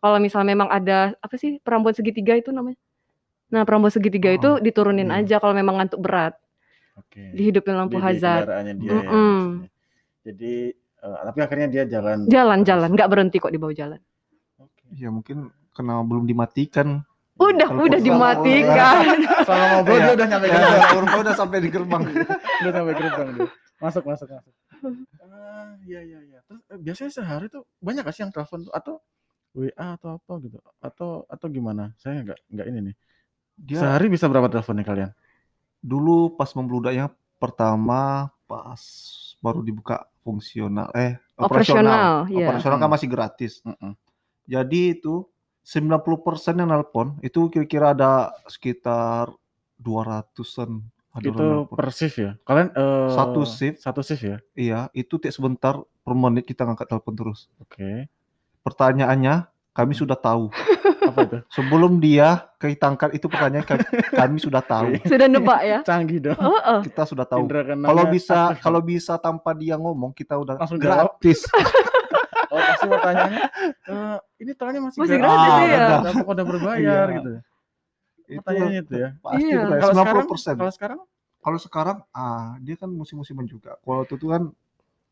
Kalau 0.00 0.18
misal 0.22 0.42
memang 0.48 0.68
ada 0.72 1.12
apa 1.20 1.34
sih 1.36 1.60
perambon 1.60 1.92
segitiga 1.96 2.36
itu 2.38 2.50
namanya? 2.54 2.78
Nah, 3.50 3.62
perambon 3.62 3.90
segitiga 3.90 4.30
Oh, 4.30 4.36
itu 4.36 4.50
diturunin 4.62 5.06
iya. 5.06 5.20
aja 5.20 5.36
kalau 5.36 5.52
memang 5.52 5.74
ngantuk 5.76 5.98
berat, 5.98 6.38
Oke. 6.94 7.34
dihidupin 7.34 7.74
lampu 7.74 7.98
Di- 7.98 8.02
di 8.02 8.06
hazard. 8.06 8.46
dia 8.46 8.62
ya, 8.62 8.72
Mm-mm. 8.72 9.02
maksudnya. 9.02 9.70
Jadi 10.20 10.52
eh, 11.00 11.20
tapi 11.24 11.38
akhirnya 11.40 11.68
dia 11.68 11.82
jalan. 11.84 12.18
Jalan-jalan, 12.24 12.88
nggak 12.94 13.08
berhenti 13.08 13.36
kok 13.36 13.50
di 13.50 13.58
bawah 13.58 13.74
jalan. 13.74 14.00
Oke. 14.56 14.84
Ya 14.94 15.10
mungkin 15.10 15.50
karena 15.72 15.98
belum 16.00 16.24
dimatikan. 16.24 17.02
Udah, 17.40 17.72
Kalau 17.72 17.88
udah 17.88 18.00
dimatikan. 18.00 19.04
Selama 19.42 19.64
ngobrol 19.72 19.96
Iya. 19.96 20.04
dia 20.04 20.12
udah 20.12 20.26
nyampe 20.28 20.46
Ya, 20.46 20.58
gerbang. 20.92 21.20
udah 21.24 21.34
sampai 21.34 21.58
di 21.58 21.68
gerbang. 21.68 22.02
udah 22.60 22.72
sampai 22.72 22.94
gerbang 22.94 23.28
dia. 23.32 23.48
Masuk, 23.80 24.04
masuk, 24.04 24.28
masuk. 24.28 24.52
Ah, 25.18 25.72
iya 25.82 26.00
iya 26.04 26.20
iya. 26.20 26.38
Terus 26.44 26.60
eh, 26.68 26.78
biasanya 26.78 27.10
sehari 27.10 27.48
tuh 27.48 27.64
banyak 27.80 28.04
gak 28.04 28.12
sih 28.12 28.22
yang 28.22 28.30
telepon 28.30 28.68
tuh 28.68 28.74
atau 28.76 29.00
WA 29.50 29.72
atau 29.96 30.20
apa 30.20 30.32
gitu? 30.44 30.60
Atau 30.78 31.24
atau 31.26 31.46
gimana? 31.48 31.96
Saya 31.96 32.20
nggak 32.22 32.38
nggak 32.46 32.66
ini 32.68 32.78
nih. 32.92 32.94
Dia 33.56 33.78
Sehari 33.80 34.06
bisa 34.06 34.26
berapa 34.26 34.46
telepon 34.46 34.76
nih 34.78 34.86
kalian? 34.86 35.10
dulu 35.80 36.36
pas 36.36 36.52
membludaknya 36.52 37.08
pertama 37.40 38.28
pas 38.44 38.82
baru 39.40 39.64
dibuka 39.64 40.04
fungsional 40.20 40.92
eh 40.92 41.16
Operasional, 41.40 42.28
operasional. 42.28 42.28
iya. 42.28 42.44
Operasional 42.44 42.76
kan 42.76 42.84
Hmm. 42.84 42.94
masih 43.00 43.08
gratis. 43.08 43.52
Mm-mm. 43.64 43.96
Jadi 44.44 44.80
itu 44.92 45.24
90% 45.64 46.60
yang 46.60 46.68
nelpon 46.68 47.16
itu 47.24 47.48
kira-kira 47.48 47.96
ada 47.96 48.28
sekitar 48.44 49.32
200-an 49.80 50.84
ada 51.10 51.26
orang 51.32 51.64
Itu 51.64 51.72
per 51.72 51.88
shift 51.90 52.16
ya? 52.20 52.32
Kalian 52.44 52.68
eh, 52.76 53.08
Satu 53.16 53.40
shift. 53.48 53.80
Satu 53.80 54.00
shift 54.04 54.20
ya? 54.20 54.36
Iya, 54.52 54.80
itu 54.92 55.16
tiap 55.16 55.32
sebentar 55.32 55.74
per 55.80 56.12
menit 56.12 56.44
kita 56.44 56.68
ngangkat 56.68 56.92
telepon 56.92 57.14
terus. 57.16 57.48
Oke. 57.56 58.04
Pertanyaannya 58.60 59.48
kami 59.80 59.96
sudah 59.96 60.12
tahu. 60.20 60.52
Apa 61.00 61.18
itu? 61.24 61.36
Sebelum 61.48 61.96
dia 61.96 62.44
ketangkap 62.60 63.16
itu 63.16 63.24
pertanyaan 63.32 63.64
kami, 63.64 63.84
kami 64.12 64.36
sudah 64.36 64.60
tahu. 64.60 64.92
Sudah 65.10 65.26
nebak 65.26 65.60
ya? 65.64 65.78
Canggih 65.80 66.20
dong. 66.20 66.36
Heeh. 66.36 66.80
Kita 66.92 67.08
sudah 67.08 67.24
tahu. 67.24 67.48
Kalau 67.48 68.04
bisa 68.12 68.52
apa? 68.52 68.60
kalau 68.60 68.80
bisa 68.84 69.16
tanpa 69.16 69.56
dia 69.56 69.80
ngomong 69.80 70.12
kita 70.12 70.36
udah 70.36 70.60
Langsung 70.60 70.76
gratis. 70.76 71.48
oh 72.50 72.58
pasti 72.58 72.86
mau 72.90 72.98
tanyanya 72.98 73.46
eh, 73.86 74.16
ini 74.42 74.52
tolnya 74.58 74.80
masih, 74.82 74.98
Masih 74.98 75.16
gratis 75.22 75.50
gratis, 75.54 75.70
ya 75.70 75.78
iya. 75.78 75.86
apakah 76.02 76.34
udah 76.34 76.46
berbayar 76.50 77.06
Iya. 77.06 77.16
gitu 77.22 77.30
itu 78.30 78.38
pertanyaannya 78.42 78.80
itu 78.82 78.94
ya 78.98 79.08
pasti 79.22 79.42
Iya. 79.46 79.60
kalau 79.78 79.94
sekarang 79.94 80.26
90%. 80.26 80.58
kalau 80.58 80.72
sekarang 80.74 81.00
Kalau 81.40 81.56
sekarang 81.56 81.98
ah 82.12 82.52
dia 82.60 82.76
kan 82.76 82.92
musim-musiman 82.92 83.48
juga. 83.48 83.80
Kalau 83.80 84.04
itu 84.04 84.26
kan 84.28 84.52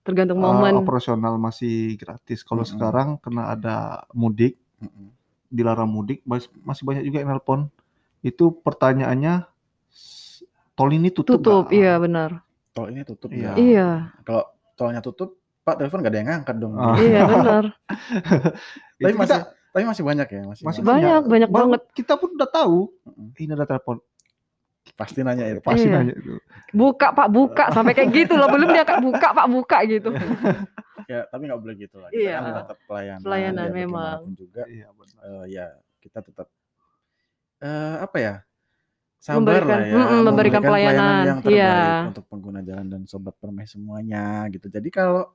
Tergantung 0.08 0.40
ah, 0.40 0.48
momen. 0.50 0.72
operasional 0.74 1.36
masih 1.36 1.92
gratis. 1.94 2.40
Kalau 2.40 2.64
Mm-mm. 2.64 2.72
sekarang 2.72 3.08
kena 3.18 3.52
ada 3.52 3.76
mudik, 4.10 4.56
dilarang 5.46 5.84
mudik, 5.86 6.24
mas- 6.24 6.48
masih 6.58 6.82
banyak 6.82 7.04
juga 7.04 7.20
yang 7.20 7.30
nelpon. 7.30 7.68
Itu 8.18 8.56
pertanyaannya 8.56 9.44
tol 10.72 10.88
ini 10.88 11.08
tutup. 11.08 11.38
Tutup, 11.38 11.68
nggak? 11.68 11.76
iya 11.76 11.92
benar. 11.96 12.30
tol 12.70 12.88
ini 12.88 13.02
tutup 13.02 13.28
Iya. 13.28 13.50
ya 13.50 13.52
Iya, 13.58 13.88
kalau 14.22 14.44
tolnya 14.72 15.02
tutup 15.02 15.34
pak 15.60 15.76
telepon 15.76 15.98
gak 15.98 16.08
ada 16.08 16.16
yang 16.16 16.28
ngangkat 16.30 16.56
dong 16.56 16.72
Ah. 16.72 16.94
iya 16.96 17.26
benar. 17.26 17.64
tapi 19.02 19.12
masih 19.12 19.34
kita- 19.34 19.46
tapi 19.68 19.84
masih 19.84 20.04
banyak 20.06 20.28
ya 20.28 20.42
masih, 20.46 20.62
Masih 20.62 20.80
Banyak, 20.80 21.22
banyak 21.26 21.48
Baru 21.48 21.58
banget. 21.68 21.82
Kita 21.92 22.14
pun 22.14 22.32
udah 22.32 22.48
tahu. 22.48 22.88
Ini 23.34 23.52
ada 23.52 23.66
telepon. 23.66 23.98
Pasti 24.98 25.22
nanya 25.22 25.46
itu 25.46 25.62
Pasti 25.62 25.86
Iya. 25.86 25.94
nanya 25.96 26.12
itu. 26.12 26.42
Buka 26.70 27.14
Pak, 27.14 27.28
buka 27.30 27.64
sampai 27.70 27.94
kayak 27.94 28.10
gitu 28.10 28.34
loh. 28.34 28.50
Belum 28.50 28.68
dia 28.68 28.82
buka 28.98 29.28
Pak, 29.30 29.46
buka 29.46 29.78
gitu. 29.86 30.10
ya 31.06 31.24
tapi 31.24 31.46
nggak 31.46 31.56
boleh 31.56 31.76
gitu 31.78 31.96
lah 31.96 32.10
kita 32.10 32.20
Iya. 32.20 32.36
kan 32.36 32.52
tetap 32.60 32.78
pelayanan 32.84 33.22
Pelayanan 33.22 33.64
ya, 33.64 33.72
memang. 33.72 34.18
juga 34.34 34.62
Iya 34.66 34.88
benar. 34.90 35.20
eh, 35.22 35.44
ya 35.48 35.66
kita 35.98 36.18
tetap 36.20 36.46
eh 37.58 37.96
apa 37.98 38.16
ya 38.18 38.34
sabar 39.16 39.40
Memberikan- 39.40 39.66
lah 39.72 39.80
ya 39.80 39.94
mm-mm, 39.96 40.20
memberikan 40.22 40.62
pelayanan, 40.62 41.22
yang 41.24 41.38
terbaik 41.40 41.58
iya. 41.58 42.06
untuk 42.06 42.24
pengguna 42.28 42.60
jalan 42.60 42.86
dan 42.86 43.02
sobat 43.04 43.34
permai 43.34 43.64
semuanya 43.64 44.24
gitu 44.48 44.68
jadi 44.68 44.88
kalau 44.88 45.26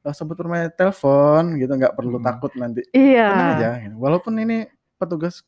eh, 0.00 0.12
sobat 0.12 0.34
permai 0.34 0.68
telepon 0.70 1.56
gitu 1.56 1.72
nggak 1.72 1.94
perlu 1.94 2.18
Hmm. 2.18 2.26
takut 2.26 2.52
nanti 2.54 2.84
tenang 2.84 3.06
aja 3.54 3.56
Iya. 3.70 3.70
gitu. 3.82 3.94
walaupun 3.96 4.34
ini 4.34 4.68
petugas 4.94 5.40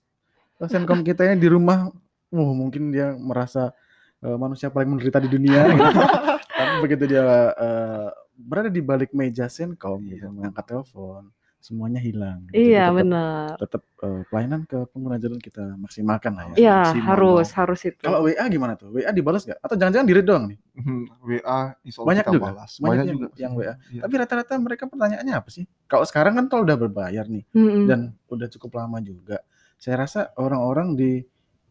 senkom 0.62 1.02
kita 1.02 1.26
ini 1.26 1.36
di 1.36 1.48
rumah 1.48 1.90
uh, 2.32 2.52
mungkin 2.52 2.90
dia 2.90 3.12
merasa 3.14 3.70
eh, 4.18 4.34
manusia 4.34 4.68
paling 4.68 4.88
menderita 4.88 5.18
di 5.18 5.28
dunia 5.28 5.60
gitu. 5.68 5.84
tapi 6.58 6.74
begitu 6.80 7.04
dia 7.08 7.24
eh, 7.52 8.08
berada 8.34 8.68
di 8.68 8.80
balik 8.80 9.12
meja 9.12 9.46
senkom 9.46 10.00
gitu 10.08 10.26
mengangkat 10.28 10.64
telepon 10.64 11.28
semuanya 11.58 12.02
hilang 12.02 12.42
gitu. 12.50 12.58
Iya, 12.58 12.90
tetap- 12.90 12.96
benar. 12.98 13.46
tetap 13.54 13.82
eh, 14.02 14.22
pelayanan 14.26 14.60
ke 14.64 14.78
pengguna 14.90 15.14
jalan 15.14 15.38
kita 15.38 15.62
maksimalkan 15.76 16.32
lah 16.34 16.44
ya. 16.50 16.54
Iya, 16.58 16.74
maksimal 16.82 17.06
harus, 17.06 17.46
dong. 17.46 17.58
harus 17.62 17.80
itu. 17.86 18.02
Kalau 18.02 18.18
WA 18.26 18.44
gimana 18.50 18.72
tuh? 18.74 18.90
WA 18.90 19.10
dibalas 19.10 19.46
nggak? 19.46 19.62
Atau 19.62 19.78
jangan-jangan 19.78 20.06
diri 20.06 20.20
doang 20.26 20.50
nih? 20.50 20.58
Hmm, 20.74 21.06
WA 21.22 21.60
insya 21.82 21.98
Allah 21.98 22.08
Banyak 22.10 22.24
kita 22.24 22.34
juga? 22.34 22.46
balas. 22.50 22.70
Banyak 22.74 22.82
Banyak 22.82 23.04
yang- 23.06 23.14
juga 23.14 23.26
yang 23.38 23.52
WA. 23.54 23.74
Iya. 23.94 24.00
Tapi 24.02 24.14
rata-rata 24.18 24.52
mereka 24.58 24.84
pertanyaannya 24.86 25.34
apa 25.34 25.48
sih? 25.48 25.64
Kalau 25.86 26.02
sekarang 26.02 26.32
kan 26.34 26.44
tol 26.50 26.66
udah 26.66 26.74
berbayar 26.76 27.24
nih 27.26 27.44
Mm-mm. 27.48 27.86
dan 27.86 28.00
udah 28.26 28.48
cukup 28.50 28.70
lama 28.78 28.98
juga. 28.98 29.38
Saya 29.78 30.02
rasa 30.02 30.34
orang-orang 30.34 30.94
di 30.94 31.22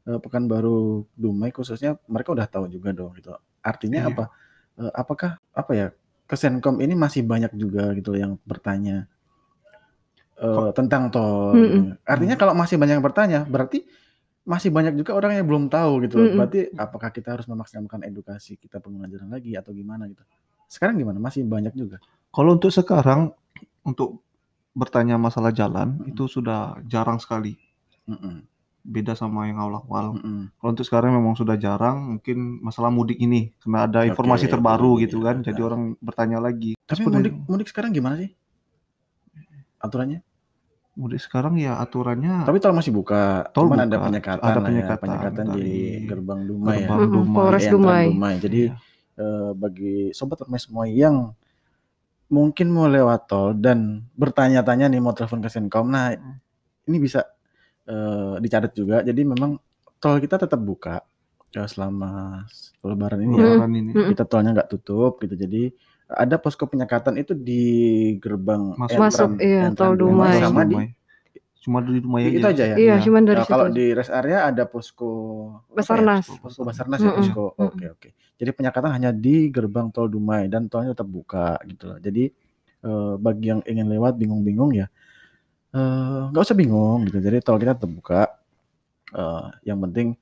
eh, 0.07 0.19
Pekanbaru 0.19 1.05
Dumai 1.13 1.51
khususnya 1.51 1.97
mereka 2.07 2.33
udah 2.33 2.47
tahu 2.47 2.65
juga 2.67 2.89
dong 2.91 3.13
gitu. 3.17 3.33
Artinya 3.61 4.05
Iya. 4.05 4.09
apa? 4.09 4.23
Eh, 4.79 4.91
apakah 4.93 5.31
apa 5.51 5.71
ya? 5.73 5.87
Kesenkom 6.25 6.79
ini 6.79 6.95
masih 6.95 7.27
banyak 7.27 7.51
juga 7.53 7.91
gitu 7.91 8.15
yang 8.15 8.39
bertanya 8.47 9.05
eh, 10.41 10.69
tentang 10.73 11.11
tol. 11.13 11.53
Mm-mm. 11.53 11.61
gitu. 11.61 11.79
Artinya 12.07 12.35
kalau 12.39 12.53
masih 12.57 12.75
banyak 12.81 12.95
yang 12.97 13.05
bertanya, 13.05 13.39
berarti 13.45 13.85
masih 14.41 14.73
banyak 14.73 14.97
juga 14.97 15.13
orang 15.13 15.37
yang 15.37 15.45
belum 15.45 15.69
tahu 15.69 16.07
gitu. 16.07 16.17
Mm-mm. 16.17 16.37
Berarti 16.39 16.59
apakah 16.73 17.13
kita 17.13 17.37
harus 17.37 17.45
memaksimalkan 17.45 18.01
edukasi 18.07 18.57
kita 18.57 18.81
pengguna 18.81 19.05
jalan 19.05 19.29
lagi 19.29 19.53
atau 19.53 19.69
gimana 19.69 20.09
gitu? 20.09 20.23
Sekarang 20.65 20.97
gimana? 20.97 21.21
Masih 21.21 21.45
banyak 21.45 21.75
juga. 21.77 22.01
Kalau 22.31 22.57
untuk 22.57 22.71
sekarang 22.73 23.35
untuk 23.85 24.23
bertanya 24.71 25.19
masalah 25.19 25.51
jalan 25.51 25.99
Mm. 25.99 26.15
itu 26.15 26.25
sudah 26.25 26.79
jarang 26.87 27.19
sekali. 27.19 27.59
Mm-mm. 28.07 28.41
Beda 28.81 29.13
sama 29.13 29.45
yang 29.45 29.57
awal-awal. 29.57 30.17
Mm-mm. 30.17 30.49
Kalau 30.51 30.69
untuk 30.69 30.83
sekarang 30.83 31.13
memang 31.13 31.33
sudah 31.33 31.53
jarang, 31.53 32.17
mungkin 32.17 32.37
masalah 32.59 32.89
mudik 32.89 33.17
ini 33.17 33.53
karena 33.57 33.85
ada 33.85 33.99
informasi 34.03 34.45
Oke, 34.45 34.51
terbaru 34.51 34.91
iya, 34.95 35.01
gitu 35.05 35.17
kan, 35.19 35.35
iya. 35.37 35.45
jadi 35.47 35.61
orang 35.61 35.81
bertanya 35.97 36.37
lagi. 36.39 36.73
Tapi 36.81 36.97
Seperti- 36.97 37.13
mudik 37.15 37.33
mudik 37.45 37.67
sekarang 37.67 37.91
gimana 37.91 38.17
sih? 38.17 38.31
Aturannya? 39.77 40.21
mudik 40.91 41.23
sekarang 41.23 41.55
ya 41.55 41.79
aturannya 41.79 42.43
Tapi 42.43 42.59
tol 42.59 42.75
masih 42.75 42.91
buka. 42.91 43.47
Tol 43.55 43.71
Cuman 43.71 43.87
ada 43.87 43.95
buka. 43.95 44.11
penyekatan, 44.11 44.43
Ada 44.43 44.51
lah 44.51 44.59
ya, 44.59 44.65
penyekatan 44.67 44.99
penyekatan 44.99 45.45
di 45.55 45.69
gerbang 46.03 46.39
Dumai 46.43 46.67
ya. 46.67 46.75
gerbang 46.83 46.99
Mm-mm, 46.99 47.15
Dumai. 47.15 47.31
Polres 47.33 47.61
Di 47.61 47.67
entran 47.69 48.03
Dumai. 48.11 48.33
Jadi 48.37 48.61
Iya. 48.61 48.73
eh, 49.15 49.51
bagi 49.55 49.93
sobat 50.11 50.35
permai 50.35 50.59
semua 50.59 50.85
yang 50.85 51.31
mungkin 52.27 52.67
mau 52.69 52.87
lewat 52.87 53.21
tol 53.25 53.53
dan 53.53 53.79
bertanya-tanya 54.13 54.87
nih 54.87 54.99
mau 54.99 55.11
telepon 55.11 55.39
ke 55.39 55.47
Senkom. 55.47 55.87
Nah, 55.87 56.11
Hmm. 56.11 56.37
ini 56.85 56.97
bisa 56.97 57.23
eh, 57.85 58.33
dicatat 58.37 58.71
juga. 58.71 59.01
Jadi 59.01 59.21
memang 59.23 59.57
tol 59.97 60.17
kita 60.17 60.37
tetap 60.37 60.57
buka 60.57 61.01
ya, 61.49 61.65
selama 61.65 62.43
lebaran 62.81 63.21
ini 63.21 63.33
ya. 63.35 63.45
Lebaran 63.55 63.71
ini. 63.73 63.91
Kita 64.11 64.23
tolnya 64.25 64.51
nggak 64.53 64.69
tutup 64.69 65.19
gitu. 65.19 65.35
Jadi 65.35 65.71
ada 66.11 66.35
posko 66.35 66.67
penyekatan 66.67 67.15
itu 67.15 67.31
di 67.31 67.63
gerbang 68.17 68.75
Masuk. 68.75 68.99
Masuk, 68.99 69.29
iya, 69.39 69.67
entran 69.67 69.95
tol 69.95 69.95
Dumai. 69.95 70.39
sama 70.39 70.63
di 70.63 70.75
Dumai. 70.75 70.87
Cuma 71.61 71.77
di 71.79 72.01
Dumai 72.01 72.21
itu 72.27 72.41
aja. 72.41 72.51
aja 72.51 72.63
ya. 72.65 72.75
Iya, 72.75 72.95
Iya. 72.97 73.03
cuman 73.05 73.21
dari 73.21 73.37
Nah, 73.37 73.47
kalau 73.47 73.65
situ. 73.69 73.77
di 73.77 73.85
rest 73.93 74.11
area 74.11 74.37
ada 74.43 74.63
posko 74.65 75.09
apa 75.61 75.69
ya? 75.69 75.75
Basarnas. 75.77 76.25
Posko 76.41 76.61
Basarnas 76.65 76.99
ya 76.99 77.05
Mm-mm. 77.07 77.19
posko. 77.21 77.45
Oke 77.55 77.85
oke. 77.87 78.09
Jadi 78.35 78.49
penyekatan 78.51 78.91
hanya 78.91 79.09
di 79.13 79.47
gerbang 79.47 79.87
tol 79.87 80.09
Dumai 80.09 80.49
dan 80.49 80.65
tolnya 80.65 80.91
tetap 80.91 81.05
buka 81.05 81.61
gitu 81.63 81.85
loh. 81.85 81.97
Jadi 82.01 82.33
eh, 82.81 83.13
bagi 83.15 83.45
yang 83.47 83.61
ingin 83.61 83.87
lewat 83.87 84.17
bingung-bingung 84.17 84.73
ya 84.73 84.89
eh, 85.71 86.21
nggak 86.29 86.43
usah 86.43 86.55
bingung 86.55 87.05
gitu. 87.05 87.17
Jadi 87.17 87.37
tol 87.39 87.57
kita 87.57 87.73
tetap 87.73 87.89
buka. 87.89 88.21
Eh, 89.11 89.45
yang 89.65 89.79
penting 89.81 90.15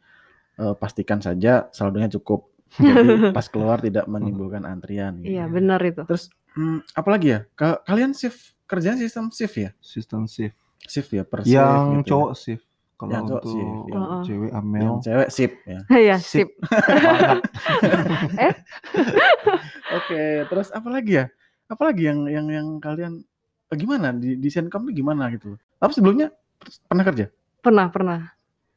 eh, 0.55 0.73
pastikan 0.75 1.19
saja 1.19 1.67
saldonya 1.69 2.09
cukup. 2.11 2.49
Jadi 2.77 3.33
pas 3.33 3.45
keluar 3.45 3.81
tidak 3.81 4.05
menimbulkan 4.05 4.61
antrian. 4.61 5.21
Gitu. 5.21 5.33
Iya, 5.33 5.49
benar 5.49 5.81
itu. 5.81 6.05
Terus 6.05 6.29
hmm, 6.53 6.85
apalagi 6.93 7.27
ya? 7.33 7.39
Ka- 7.53 7.81
kalian 7.81 8.13
shift 8.13 8.53
kerjanya 8.65 9.01
sistem 9.01 9.29
shift 9.29 9.55
ya? 9.57 9.69
Sistem 9.81 10.29
shift. 10.29 10.53
Shift 10.79 11.09
ya 11.11 11.25
per 11.25 11.41
shift 11.41 11.57
Yang 11.57 11.81
gitu 11.81 11.97
ya? 11.97 12.05
cowok 12.07 12.31
shift. 12.37 12.63
Kalau 12.93 13.11
Yang 13.15 13.23
cowok 13.23 13.31
untuk 13.31 13.43
shift, 13.47 13.73
yang- 13.89 14.23
cewek 14.27 14.49
yang 14.51 14.59
Amel 14.59 14.93
cewek 14.99 15.29
shift 15.31 15.55
ya. 15.65 15.79
Iya, 16.03 16.15
Sip. 16.19 16.47
sip. 16.47 16.49
Oke, 19.97 20.21
terus 20.45 20.67
apa 20.69 20.89
lagi 20.89 21.11
ya? 21.17 21.25
Apa 21.69 21.89
lagi 21.89 22.03
yang 22.05 22.25
yang 22.27 22.47
yang 22.49 22.67
kalian 22.77 23.13
gimana 23.77 24.09
di 24.15 24.33
di 24.33 24.49
Senkom 24.49 24.89
tuh 24.89 24.93
gimana 24.93 25.29
gitu 25.29 25.53
loh? 25.55 25.59
Apa 25.77 25.93
sebelumnya 25.93 26.33
pernah 26.89 27.05
kerja? 27.05 27.25
Pernah, 27.59 27.85
pernah. 27.93 28.19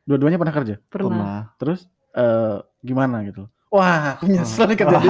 Dua-duanya 0.05 0.37
pernah 0.37 0.55
kerja? 0.55 0.75
Pernah. 0.91 1.09
Pernah. 1.09 1.39
Terus 1.57 1.81
eh 2.13 2.57
gimana 2.85 3.25
gitu? 3.25 3.47
loh? 3.47 3.51
Wah, 3.73 4.05
aku 4.21 4.29
nyesel 4.29 4.69
nih 4.69 4.77
kerja 4.77 4.97
di 5.01 5.09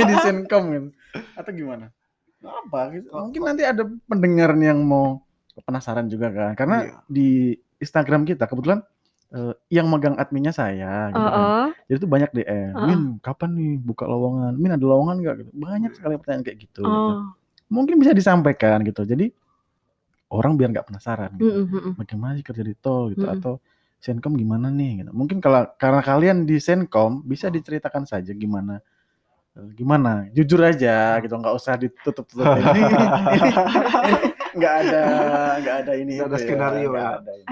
jadi 0.00 0.14
Senkom 0.24 0.64
gitu. 0.72 0.88
Atau 1.36 1.52
gimana? 1.52 1.92
Apa 2.40 2.88
gitu? 2.96 3.12
Mungkin 3.12 3.40
nanti 3.44 3.62
ada 3.68 3.84
pendengar 4.08 4.56
nih 4.56 4.72
yang 4.72 4.80
mau 4.80 5.20
penasaran 5.68 6.08
juga 6.08 6.32
kan. 6.32 6.52
Karena 6.56 6.76
Iya. 6.88 6.96
di 7.04 7.28
Instagram 7.78 8.24
kita 8.24 8.48
kebetulan 8.48 8.80
eh, 9.32 9.54
yang 9.68 9.88
megang 9.92 10.16
adminnya 10.16 10.52
saya 10.52 11.12
gitu 11.12 11.20
kan. 11.20 11.36
Heeh. 11.36 11.66
Jadi 11.92 11.96
tuh 12.00 12.10
banyak 12.10 12.30
DM, 12.32 12.48
Heeh. 12.48 12.86
Min 12.88 13.00
kapan 13.20 13.50
nih 13.56 13.72
buka 13.80 14.04
lowongan? 14.08 14.52
Min 14.56 14.72
ada 14.72 14.84
lowongan 14.88 15.16
nggak? 15.20 15.34
Gitu. 15.44 15.50
Banyak 15.52 15.92
sekali 15.92 16.14
pertanyaan 16.16 16.44
kayak 16.48 16.58
gitu. 16.64 16.80
gitu. 16.84 17.12
Oh. 17.72 17.80
Mungkin 17.80 17.96
bisa 17.96 18.12
disampaikan 18.12 18.84
gitu. 18.84 19.08
Jadi 19.08 19.32
orang 20.28 20.60
biar 20.60 20.68
nggak 20.76 20.92
penasaran 20.92 21.32
gitu. 21.40 21.48
Mm-mm, 21.48 21.64
mm-mm. 21.72 21.92
Bagaimana 21.96 22.36
sih 22.36 22.44
kerja 22.44 22.60
di 22.60 22.76
tol 22.76 23.16
gitu 23.16 23.24
Mm-mm. 23.24 23.40
atau 23.40 23.56
Senkom 23.96 24.34
gimana 24.34 24.68
nih 24.68 25.06
gitu. 25.06 25.10
Mungkin 25.16 25.40
kalau 25.40 25.64
karena 25.78 26.02
kalian 26.02 26.44
di 26.44 26.60
Senkom 26.60 27.22
bisa 27.22 27.48
diceritakan 27.48 28.02
saja 28.02 28.34
gimana 28.34 28.82
eh, 29.54 29.68
gimana 29.78 30.26
jujur 30.34 30.58
aja 30.58 31.22
gitu 31.22 31.30
nggak 31.32 31.54
usah 31.54 31.78
ditutup 31.78 32.26
tutup 32.26 32.50
ini, 32.58 32.82
nggak 34.58 34.74
ada 34.82 35.02
nggak 35.62 35.76
ada 35.86 35.92
ini 35.94 36.12
Nggak 36.18 36.28
ada 36.34 36.38
skenario 36.40 36.88
nggak 36.90 37.06
ya. 37.06 37.18
ada 37.20 37.32
ini. 37.38 37.46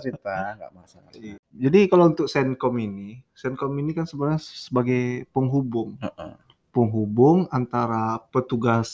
Cerita 0.00 0.36
nggak 0.56 0.70
masalah 0.72 1.10
Jadi 1.52 1.80
kalau 1.90 2.04
untuk 2.08 2.26
Senkom 2.32 2.74
ini, 2.80 3.20
Senkom 3.36 3.76
ini 3.76 3.92
kan 3.92 4.08
sebenarnya 4.08 4.40
sebagai 4.40 5.28
penghubung, 5.36 6.00
Heeh. 6.00 6.32
Penghubung 6.74 7.46
antara 7.52 8.18
petugas 8.32 8.88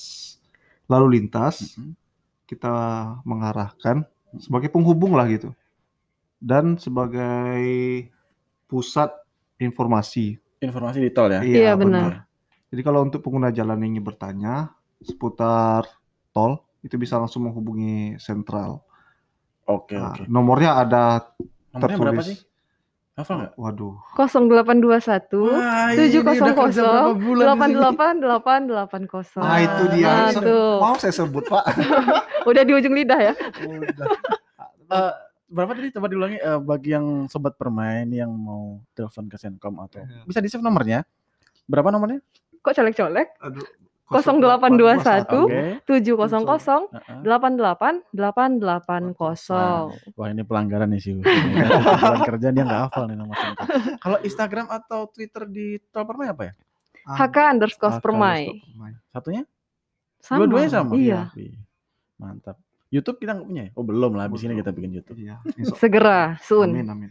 lalu 0.90 1.20
lintas 1.20 1.78
Mm-mm. 1.78 1.94
kita 2.50 2.74
mengarahkan 3.24 4.04
sebagai 4.40 4.68
penghubung 4.72 5.16
lah 5.16 5.26
gitu, 5.30 5.52
dan 6.40 6.76
sebagai 6.80 7.62
pusat 8.68 9.10
informasi. 9.58 10.38
informasi 10.66 10.98
di 11.02 11.10
tol 11.14 11.30
ya 11.30 11.42
Iya, 11.42 11.72
benar. 11.78 12.12
Jadi 12.68 12.80
kalau 12.84 13.00
untuk 13.06 13.20
pengguna 13.24 13.48
jalan 13.54 13.80
yang 13.80 13.96
ingin 13.96 14.04
bertanya 14.04 14.54
seputar 15.00 15.86
tol, 16.34 16.60
itu 16.84 16.94
bisa 17.00 17.16
langsung 17.16 17.46
menghubungi 17.48 18.18
sentral. 18.20 18.82
Oke, 19.66 19.94
Nah, 19.96 20.12
oke. 20.14 20.22
nomornya 20.28 20.70
ada 20.82 21.04
Nomornya 21.72 21.98
berapa 22.00 22.20
tertulis. 22.20 22.28
sih? 22.28 22.36
Hafal 23.18 23.34
nggak? 23.42 23.52
Waduh. 23.58 23.94
0821 24.14 25.42
Wah, 25.42 25.90
tujuh 25.90 26.22
ini 26.22 26.22
kosong 26.22 26.22
udah 26.22 26.30
kerja 26.30 26.38
berapa 26.38 26.54
kosong 26.54 27.10
bulan 27.18 27.34
di 27.34 27.42
delapan 27.42 27.66
sini? 27.66 27.74
delapan 27.74 28.12
delapan 28.22 28.58
delapan 28.70 29.02
kosong. 29.10 29.42
Nah, 29.42 29.58
itu 29.58 29.82
dia. 29.90 30.06
Nah, 30.06 30.30
tuh. 30.38 30.70
Mau 30.78 30.94
saya 30.94 31.10
sebut, 31.12 31.44
Pak. 31.44 31.64
Udah 32.50 32.62
di 32.62 32.72
ujung 32.72 32.94
lidah 32.94 33.20
ya. 33.20 33.34
Udah. 33.66 34.06
Eh, 34.88 35.12
berapa 35.52 35.76
tadi 35.76 35.92
coba 35.92 36.08
diulangi 36.08 36.40
eh, 36.40 36.56
bagi 36.64 36.96
yang 36.96 37.28
sobat 37.28 37.60
permain 37.60 38.08
yang 38.08 38.32
mau 38.32 38.80
telepon 38.96 39.28
ke 39.28 39.36
Senkom 39.36 39.76
atau 39.84 40.00
Iya. 40.00 40.24
bisa 40.24 40.40
di 40.40 40.48
save 40.48 40.64
nomornya. 40.64 41.04
Berapa 41.68 41.92
nomornya? 41.92 42.24
Kok 42.64 42.72
colek-colek? 42.72 43.36
Aduh. 43.44 43.68
0821. 44.08 45.28
Oke. 45.44 45.62
tujuh 45.84 46.14
kosong 46.16 46.48
kosong 46.48 46.88
Heeh. 46.88 47.20
delapan 47.20 47.52
delapan 47.60 47.94
delapan 48.12 48.50
delapan 48.56 49.02
kosong. 49.12 49.92
Wah 50.16 50.28
ini 50.32 50.42
pelanggaran 50.42 50.88
nih 50.88 51.00
sih. 51.00 51.12
Bulan 51.20 52.24
kerja 52.24 52.48
dia 52.48 52.64
nggak 52.64 52.80
hafal 52.88 53.04
nih 53.04 53.16
nomor. 53.20 53.36
Kalau 54.00 54.18
Instagram 54.24 54.66
atau 54.72 55.06
Twitter 55.12 55.44
di 55.44 55.76
Permai 55.92 56.32
apa 56.32 56.42
ya? 56.48 56.52
HK 57.08 57.36
underscore 57.56 57.96
HK 57.96 58.04
permai. 58.04 58.40
Satunya? 59.12 59.42
Sama. 60.20 60.44
Dua-duanya 60.44 60.70
sama. 60.72 60.92
Iya. 60.96 61.20
Wih, 61.32 61.56
Mantap. 62.20 62.56
YouTube 62.88 63.20
kita 63.20 63.36
nggak 63.36 63.48
punya 63.48 63.62
ya? 63.68 63.70
Oh 63.76 63.84
belum 63.84 64.12
lah. 64.16 64.28
Abis 64.28 64.44
ini 64.44 64.56
kita 64.56 64.72
bikin 64.72 64.92
YouTube. 64.96 65.20
Iya. 65.20 65.40
Segera, 65.76 66.36
soon. 66.44 66.72
Amin, 66.72 66.88
amin. 66.88 67.10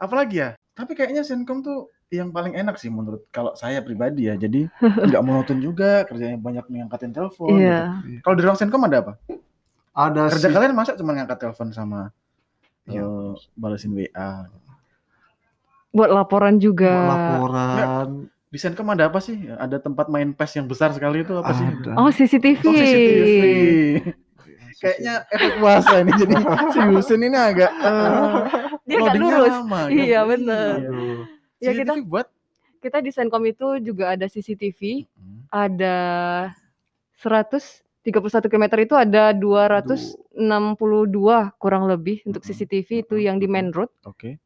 Apalagi 0.00 0.40
ya? 0.40 0.50
Tapi 0.72 0.96
kayaknya 0.96 1.20
Senkom 1.24 1.60
tuh 1.60 1.92
yang 2.12 2.28
paling 2.28 2.52
enak 2.52 2.74
sih 2.74 2.88
menurut 2.88 3.22
kalau 3.28 3.54
saya 3.54 3.78
pribadi 3.78 4.26
ya. 4.26 4.34
Jadi 4.34 4.66
nggak 5.08 5.22
monoton 5.22 5.58
juga 5.58 6.02
kerjanya 6.02 6.36
banyak 6.36 6.64
ngangkatin 6.66 7.10
telepon. 7.10 7.54
gitu. 7.54 7.62
Iya. 7.62 8.02
Kalau 8.20 8.34
di 8.34 8.42
ruang 8.42 8.56
Senkom 8.56 8.82
ada 8.82 8.98
apa? 9.00 9.12
Ada 9.90 10.30
Kerja 10.30 10.46
sih. 10.46 10.54
kalian 10.54 10.72
masa 10.72 10.94
cuma 10.94 11.12
ngangkat 11.12 11.38
telepon 11.38 11.70
sama 11.70 12.10
Iya. 12.84 13.02
eh, 13.02 13.30
balesin 13.54 13.92
WA. 13.92 14.50
Buat 15.90 16.10
laporan 16.12 16.56
juga. 16.56 16.90
buat 16.90 17.10
laporan. 17.10 18.08
Di 18.46 18.58
Senkom 18.58 18.86
ada 18.88 19.06
apa 19.06 19.18
sih? 19.18 19.46
Ada 19.48 19.78
tempat 19.78 20.06
main 20.06 20.30
PES 20.30 20.52
yang 20.56 20.66
besar 20.66 20.90
sekali 20.90 21.22
itu 21.22 21.34
apa 21.34 21.50
sih? 21.52 21.62
Ada. 21.62 21.92
Oh, 21.94 22.08
CCTV. 22.08 22.62
Oh, 22.64 22.72
CCTV. 22.72 23.26
Kayaknya 24.80 25.14
efek 25.28 25.52
puasa 25.60 26.00
ini 26.00 26.12
jadi 26.16 26.34
si 26.72 26.78
Husin 26.80 27.20
ini 27.20 27.36
agak 27.36 27.68
eh, 27.68 28.40
Dia 28.82 28.96
nggak 28.96 29.12
loadingnya 29.12 29.36
lurus. 29.36 29.52
lama, 29.52 29.76
kan? 29.76 29.92
Iya, 29.92 30.20
bener. 30.24 30.72
Aduh. 30.80 31.09
Ya, 31.60 31.70
CCTV 31.70 31.78
kita- 31.78 32.02
buat 32.04 32.26
Kita 32.80 32.96
di 32.98 33.12
Senkom 33.12 33.44
itu 33.44 33.76
juga 33.78 34.16
ada 34.16 34.24
CCTV, 34.24 35.04
Hmm. 35.12 35.44
ada 35.52 35.96
131 37.12 38.48
km 38.48 38.64
itu 38.80 38.96
ada 38.96 39.36
262 39.36 41.52
kurang 41.60 41.84
lebih 41.84 42.24
untuk. 42.24 42.40
CCTV 42.40 43.04
itu 43.04 43.14
Mm-mm. 43.14 43.26
yang 43.28 43.36
di 43.36 43.44
main 43.44 43.68
road. 43.68 43.92
Oke. 44.02 44.40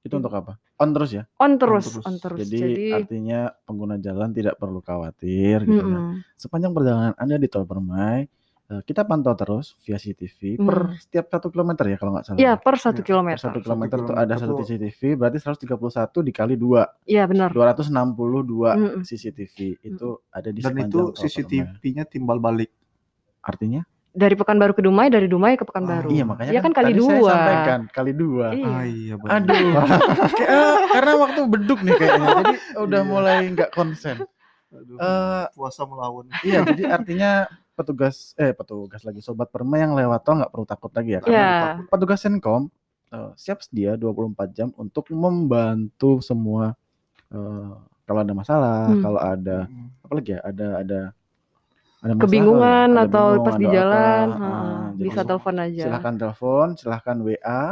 Itu 0.00 0.16
untuk 0.16 0.32
apa? 0.32 0.56
On 0.78 0.88
terus 0.88 1.12
ya. 1.12 1.24
On 1.36 1.52
terus, 1.56 1.84
terus. 1.90 2.04
on 2.04 2.14
terus. 2.16 2.38
Jadi, 2.40 2.56
Jadi, 2.56 2.84
artinya 2.94 3.52
pengguna 3.64 3.96
jalan 3.96 4.32
tidak 4.32 4.56
perlu 4.56 4.80
khawatir 4.80 5.62
gitu 5.62 5.76
kan. 5.76 6.16
mm-mm. 6.16 6.24
Sepanjang 6.34 6.72
perjalanan 6.72 7.12
Anda 7.16 7.36
di 7.36 7.44
Tol 7.44 7.64
Permai, 7.64 8.24
kita 8.66 9.02
pantau 9.02 9.30
terus 9.32 9.78
via 9.80 9.94
CCTV 9.94 10.58
per 10.58 10.78
Hmm. 10.84 10.96
setiap 10.96 11.26
satu 11.28 11.48
kilometer 11.48 11.86
ya 11.86 11.96
kalau 11.96 12.12
nggak 12.12 12.24
salah. 12.24 12.38
ya 12.38 12.52
per 12.54 12.74
satu 12.74 12.98
Ya, 12.98 12.98
Per 12.98 13.06
kilometer. 13.06 13.38
satu 13.40 13.58
kilometer 13.60 13.96
itu 14.00 14.12
ada 14.12 14.34
satu 14.34 14.52
CCTV, 14.58 15.00
berarti 15.14 15.38
131 15.38 15.70
dikali 16.20 16.54
dua, 16.54 16.82
Iya 17.04 17.24
benar. 17.24 17.50
262 17.50 18.74
Mm-mm. 18.74 19.02
CCTV 19.02 19.56
itu 19.80 20.08
ada 20.28 20.48
di 20.48 20.60
Dan 20.60 20.74
sepanjang 20.74 20.90
itu. 20.90 21.02
CCTV-nya 21.16 22.04
timbal 22.04 22.38
balik. 22.38 22.74
Artinya? 23.40 23.86
Dari 24.10 24.32
Pekanbaru 24.32 24.72
ke 24.72 24.80
Dumai, 24.80 25.06
dari 25.06 25.26
Dumai 25.26 25.54
ke 25.54 25.62
Pekanbaru. 25.62 26.08
Iya 26.08 26.24
makanya 26.24 26.50
Iya 26.50 26.60
kan 26.60 26.72
kali 26.72 26.90
tadi 26.90 27.00
saya 27.00 27.12
dua. 27.12 27.30
sampaikan 27.30 27.80
kali 27.86 28.12
dua. 28.12 28.46
Iya. 28.50 28.66
Ah 28.66 28.84
iya 28.84 29.14
benar. 29.14 29.32
Aduh, 29.36 29.68
Kayak, 30.32 30.50
eh, 30.50 30.76
karena 30.90 31.12
waktu 31.16 31.40
beduk 31.46 31.78
nih 31.80 31.94
kayaknya, 31.94 32.28
jadi 32.34 32.54
udah 32.78 33.00
Iya. 33.00 33.06
mulai 33.06 33.38
nggak 33.48 33.70
konsen. 33.70 34.16
Aduh, 34.68 34.96
Eh, 34.96 35.44
puasa 35.52 35.84
melawan. 35.84 36.26
Iya, 36.42 36.66
jadi 36.66 36.82
artinya 36.90 37.30
petugas 37.76 38.32
eh 38.34 38.50
petugas 38.50 39.04
lagi 39.04 39.20
sobat 39.20 39.52
perma 39.52 39.76
yang 39.76 39.92
lewat 39.92 40.24
tol 40.24 40.40
nggak 40.40 40.48
perlu 40.48 40.64
takut 40.64 40.90
lagi 40.90 41.10
ya 41.12 41.20
Iya. 41.20 41.22
karena 41.22 41.46
petugas 41.86 42.18
Senkom 42.18 42.72
eh, 43.06 43.30
siap 43.36 43.60
sedia 43.60 43.94
24 43.94 44.32
jam 44.50 44.68
untuk 44.74 45.06
membantu 45.12 46.18
semua 46.18 46.72
eh, 47.28 47.70
kalau 48.06 48.20
ada 48.22 48.32
masalah, 48.32 48.86
Hmm. 48.88 49.02
kalau 49.02 49.18
ada 49.20 49.56
Hmm. 49.66 49.90
apa 50.00 50.12
lagi 50.14 50.30
ya? 50.30 50.40
Ada 50.40 50.66
ada 50.78 51.00
ada 51.96 52.12
masalah 52.14 52.22
Kebingungan 52.22 52.88
ada 52.88 53.02
atau 53.02 53.26
bingung, 53.26 53.42
pas 53.42 53.54
di 53.54 53.58
ada 53.58 53.66
apa, 53.66 53.76
jalan, 53.76 54.26
ah, 54.30 54.84
jadi 54.94 55.02
bisa 55.02 55.20
telepon 55.26 55.54
aja. 55.58 55.82
Silahkan 55.90 56.14
telepon, 56.14 56.66
silahkan 56.78 57.16
WA, 57.18 57.62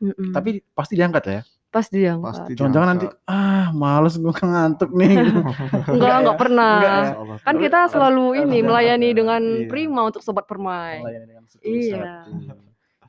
Mm-mm. 0.00 0.32
tapi 0.32 0.50
pasti 0.72 0.96
diangkat 0.96 1.24
ya. 1.26 1.40
Pas 1.74 1.86
dia 1.90 2.14
Pasti 2.14 2.54
Jangan-jangan 2.54 2.88
nanti 2.94 3.06
ah 3.26 3.74
males 3.74 4.14
gue 4.14 4.30
ngantuk 4.30 4.94
nih. 4.94 5.14
enggak 5.90 6.16
enggak 6.22 6.38
pernah. 6.38 6.74
Enggak 6.78 6.94
ya? 6.94 7.10
Kan 7.42 7.54
kita 7.58 7.78
selalu 7.90 8.24
harus 8.24 8.38
ini 8.38 8.50
diangkat 8.54 8.68
melayani 8.70 9.08
ya. 9.10 9.14
dengan 9.18 9.42
Iya. 9.42 9.66
prima 9.66 10.00
untuk 10.06 10.22
sobat 10.22 10.46
permai. 10.46 11.02
melayani 11.02 11.26
dengan 11.26 11.44
Iya. 11.60 12.12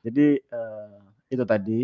Jadi 0.01 0.27
eh, 0.41 0.97
itu 1.29 1.43
tadi 1.45 1.81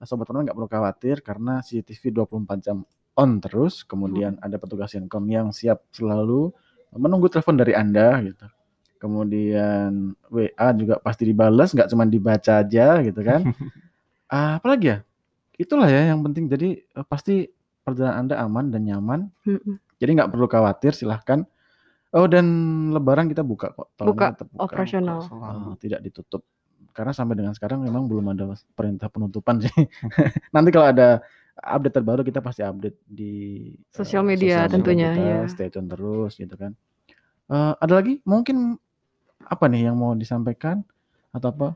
sobat 0.00 0.26
teman 0.26 0.46
nggak 0.46 0.54
perlu 0.54 0.66
khawatir 0.66 1.16
karena 1.20 1.58
CCTV 1.58 2.02
24 2.16 2.58
jam 2.60 2.76
on 3.12 3.30
terus. 3.38 3.82
Kemudian 3.82 4.38
Hmm. 4.38 4.44
ada 4.46 4.56
petugas 4.56 4.94
Senkom 4.94 5.26
yang 5.26 5.50
siap 5.50 5.82
selalu 5.90 6.54
menunggu 6.94 7.26
telepon 7.26 7.58
dari 7.58 7.74
anda 7.74 8.22
gitu. 8.22 8.46
Kemudian 8.96 10.14
WA 10.26 10.68
juga 10.72 10.94
pasti 10.96 11.26
dibalas, 11.26 11.74
nggak 11.74 11.90
cuma 11.90 12.06
dibaca 12.06 12.62
aja 12.62 13.02
gitu 13.02 13.20
kan. 13.20 13.42
Ah, 14.26 14.56
apalagi 14.56 14.88
ya? 14.88 14.98
Itulah 15.58 15.88
ya 15.88 16.12
yang 16.14 16.20
penting. 16.24 16.48
Jadi 16.48 16.80
eh, 16.80 17.06
pasti 17.06 17.48
perjalanan 17.82 18.28
anda 18.28 18.34
aman 18.40 18.64
dan 18.70 18.82
nyaman. 18.86 19.20
Mm-mm. 19.44 19.76
Jadi 19.98 20.10
nggak 20.18 20.30
perlu 20.30 20.46
khawatir. 20.48 20.92
Silahkan. 20.96 21.44
Oh 22.12 22.28
dan 22.28 22.46
Lebaran 22.92 23.28
kita 23.28 23.40
buka 23.40 23.72
kok. 23.72 23.88
Tolnya 23.96 24.12
Buka, 24.12 24.26
tetap 24.36 24.56
Operasional. 24.60 25.24
Selalu. 25.24 25.68
Eh, 25.72 25.76
tidak 25.80 26.00
ditutup 26.04 26.42
karena 26.92 27.12
sampai 27.16 27.34
dengan 27.40 27.56
sekarang 27.56 27.80
memang 27.80 28.04
belum 28.04 28.36
ada 28.36 28.52
perintah 28.76 29.08
penutupan 29.08 29.64
sih. 29.64 29.72
Nanti 30.54 30.68
kalau 30.68 30.92
ada 30.92 31.24
update 31.56 31.94
terbaru 31.96 32.22
kita 32.24 32.44
pasti 32.44 32.60
update 32.60 33.00
di 33.08 33.32
eh, 33.76 33.96
Sosial 33.96 34.24
media 34.24 34.68
tentunya, 34.68 35.16
kita, 35.16 35.24
ya. 35.24 35.40
Stay 35.48 35.68
tune 35.72 35.88
terus 35.88 36.36
gitu 36.36 36.52
kan. 36.52 36.76
Eh, 37.48 37.72
ada 37.80 37.92
lagi 37.96 38.20
mungkin 38.28 38.76
apa 39.42 39.64
nih 39.66 39.90
yang 39.90 39.96
mau 39.98 40.12
disampaikan 40.12 40.84
atau 41.32 41.48
apa? 41.48 41.68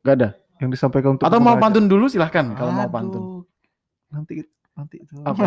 Gak 0.00 0.14
ada. 0.16 0.30
Yang 0.60 0.70
disampaikan 0.72 1.16
untuk 1.16 1.24
Atau 1.24 1.38
mau 1.38 1.56
pengguna 1.56 1.64
pantun 1.64 1.86
dulu 1.86 2.04
silahkan 2.06 2.46
kalau 2.52 2.70
mau 2.70 2.86
pantun. 2.86 3.22
Nanti 4.08 4.44
nanti 4.70 4.96
itu. 5.00 5.12
Apa? 5.20 5.40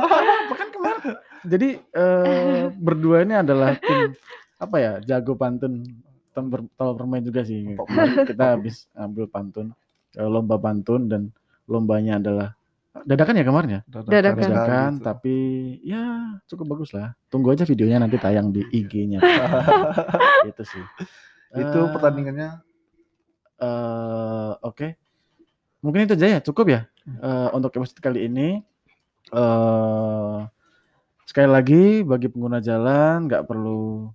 Kan 0.60 0.68
kemarin. 0.70 1.00
Jadi 1.42 1.68
eh, 1.80 2.62
berdua 2.86 3.24
ini 3.24 3.34
adalah 3.34 3.74
tim 3.74 4.12
apa 4.54 4.76
ya 4.76 4.92
jago 5.00 5.32
pantun 5.32 5.80
tem 6.30 6.44
ber- 6.46 6.68
tol 6.74 6.92
permain 6.92 7.20
juga 7.20 7.40
sih. 7.40 7.74
Kemarin 7.74 8.14
kita 8.24 8.44
habis 8.52 8.84
ambil 8.92 9.24
pantun 9.26 9.72
eh, 10.12 10.28
lomba 10.28 10.56
pantun 10.56 11.08
dan 11.08 11.22
lombanya 11.64 12.18
adalah 12.18 12.52
dadakan 13.00 13.38
ya 13.38 13.46
kemarin 13.46 13.70
ya 13.70 13.80
Dadakan. 13.86 14.34
dadakan 14.34 14.92
tapi 14.98 15.34
ya 15.80 16.02
cukup 16.44 16.76
bagus 16.76 16.90
lah. 16.90 17.16
Tunggu 17.26 17.50
aja 17.50 17.62
videonya 17.62 17.96
nanti 17.98 18.18
tayang 18.18 18.50
di 18.50 18.60
IG-nya. 18.76 19.22
itu 20.44 20.62
sih. 20.66 20.84
itu 21.52 21.78
Eh, 21.78 21.88
pertandingannya 21.88 22.60
eh 23.60 24.52
oke. 24.64 24.88
Mungkin 25.80 26.04
itu 26.04 26.12
aja 26.16 26.26
ya, 26.36 26.40
cukup 26.40 26.66
ya 26.68 26.80
eh, 27.20 27.48
untuk 27.52 27.72
episode 27.76 28.00
kali 28.00 28.26
ini. 28.26 28.60
eh 29.30 30.38
sekali 31.22 31.46
lagi 31.46 32.02
bagi 32.02 32.26
pengguna 32.26 32.58
jalan 32.58 33.30
nggak 33.30 33.46
perlu 33.46 34.10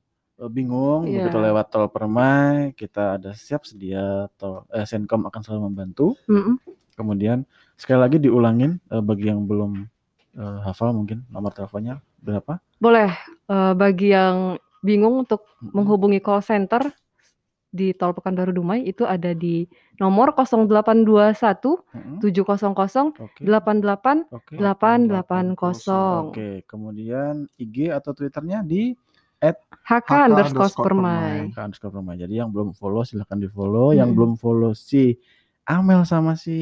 bingung 0.52 1.08
Iya. 1.08 1.24
begitu 1.24 1.40
lewat 1.40 1.72
tol 1.72 1.88
Permai, 1.88 2.76
kita 2.76 3.16
ada 3.16 3.32
siap 3.32 3.64
sedia 3.64 4.28
tol 4.36 4.68
eh, 4.76 4.84
Senkom 4.84 5.24
akan 5.24 5.42
selalu 5.42 5.62
membantu. 5.72 6.20
Mm-mm. 6.28 6.60
Kemudian 6.96 7.48
sekali 7.80 8.00
lagi 8.04 8.18
diulangin 8.20 8.84
eh, 8.92 9.00
bagi 9.00 9.32
yang 9.32 9.48
belum 9.48 9.88
eh, 10.36 10.60
hafal 10.68 10.92
mungkin 10.92 11.24
nomor 11.32 11.56
teleponnya 11.56 12.04
berapa? 12.20 12.60
Boleh 12.84 13.16
eh, 13.48 13.74
bagi 13.80 14.12
yang 14.12 14.60
bingung 14.84 15.24
untuk 15.24 15.48
menghubungi 15.64 16.20
call 16.20 16.44
center 16.44 16.84
di 17.76 17.92
Tol 17.92 18.16
Pekanbaru 18.16 18.56
Dumai 18.56 18.88
itu 18.88 19.04
ada 19.04 19.36
di 19.36 19.68
nomor 20.00 20.32
0821 20.32 21.84
Mm-mm. 21.92 22.18
700 22.24 23.20
Oke. 23.20 23.44
88 23.44 24.32
Oke. 24.32 24.56
880. 24.56 26.32
Oke, 26.32 26.64
kemudian 26.64 27.46
IG 27.60 27.92
atau 27.92 28.16
Twitternya 28.16 28.64
di 28.64 28.96
HK 29.44 29.60
HK 29.86 30.10
underscore 30.32 30.74
permai. 30.80 31.52
Ke 31.54 31.60
underscore 31.62 31.94
Permai. 31.94 32.16
Jadi 32.18 32.40
yang 32.40 32.50
belum 32.50 32.74
follow 32.74 33.04
silahkan 33.04 33.38
di 33.38 33.52
follow. 33.52 33.92
Yang 33.94 34.10
Hmm. 34.10 34.18
belum 34.18 34.32
follow 34.40 34.72
si 34.74 35.20
Amel 35.66 36.06
sama 36.06 36.38
si 36.38 36.58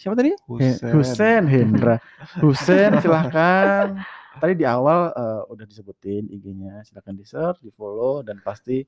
siapa 0.00 0.16
tadi? 0.16 0.32
Husen. 0.48 0.90
Husen 0.96 1.42
Hendra. 1.48 1.96
Husen 2.40 2.98
silahkan. 3.00 4.00
Tadi 4.40 4.56
di 4.56 4.64
awal 4.64 5.12
eh, 5.12 5.42
udah 5.52 5.64
disebutin 5.68 6.24
IG-nya. 6.32 6.80
Silahkan 6.86 7.12
di 7.12 7.24
search, 7.26 7.60
di 7.60 7.68
follow 7.74 8.24
dan 8.24 8.40
pasti 8.40 8.80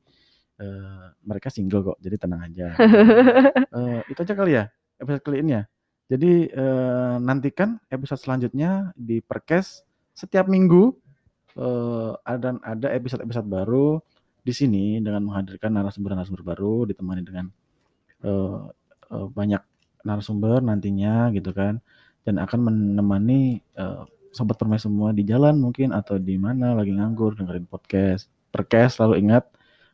eee, 0.63 1.05
mereka 1.27 1.51
single 1.51 1.83
kok, 1.93 1.99
jadi 1.99 2.17
tenang 2.23 2.47
aja. 2.47 2.69
Eee, 3.77 4.01
itu 4.15 4.21
aja 4.23 4.35
kali 4.39 4.53
ya, 4.55 4.65
episode 5.03 5.25
kali 5.27 5.43
ini 5.43 5.53
ya? 5.59 5.63
Jadi, 6.13 6.33
eee, 6.55 7.15
nantikan 7.19 7.83
episode 7.91 8.23
selanjutnya 8.23 8.95
di 8.95 9.19
Perkes 9.19 9.83
setiap 10.15 10.47
minggu, 10.47 10.95
eee, 11.59 12.13
dan 12.39 12.63
ada 12.63 12.89
episode-episode 12.95 13.49
baru 13.51 13.99
di 14.47 14.53
sini 14.55 14.99
dengan 15.03 15.27
menghadirkan 15.27 15.75
narasumber-narasumber 15.75 16.43
baru, 16.47 16.87
ditemani 16.87 17.23
dengan, 17.27 17.47
eee 18.25 18.61
eee, 19.13 19.27
banyak 19.33 19.63
narasumber 20.07 20.59
nantinya 20.65 21.31
gitu 21.35 21.51
kan, 21.55 21.79
dan 22.27 22.39
akan 22.43 22.61
menemani, 22.71 23.63
eee, 23.77 24.03
sobat 24.33 24.57
permai 24.57 24.81
semua 24.81 25.13
di 25.13 25.23
jalan 25.29 25.61
mungkin 25.61 25.93
atau 25.93 26.17
di 26.17 26.41
mana 26.41 26.73
lagi 26.73 26.93
nganggur 26.97 27.37
dengerin 27.37 27.69
podcast. 27.69 28.29
Perkes 28.53 28.97
selalu 29.01 29.21
ingat, 29.25 29.45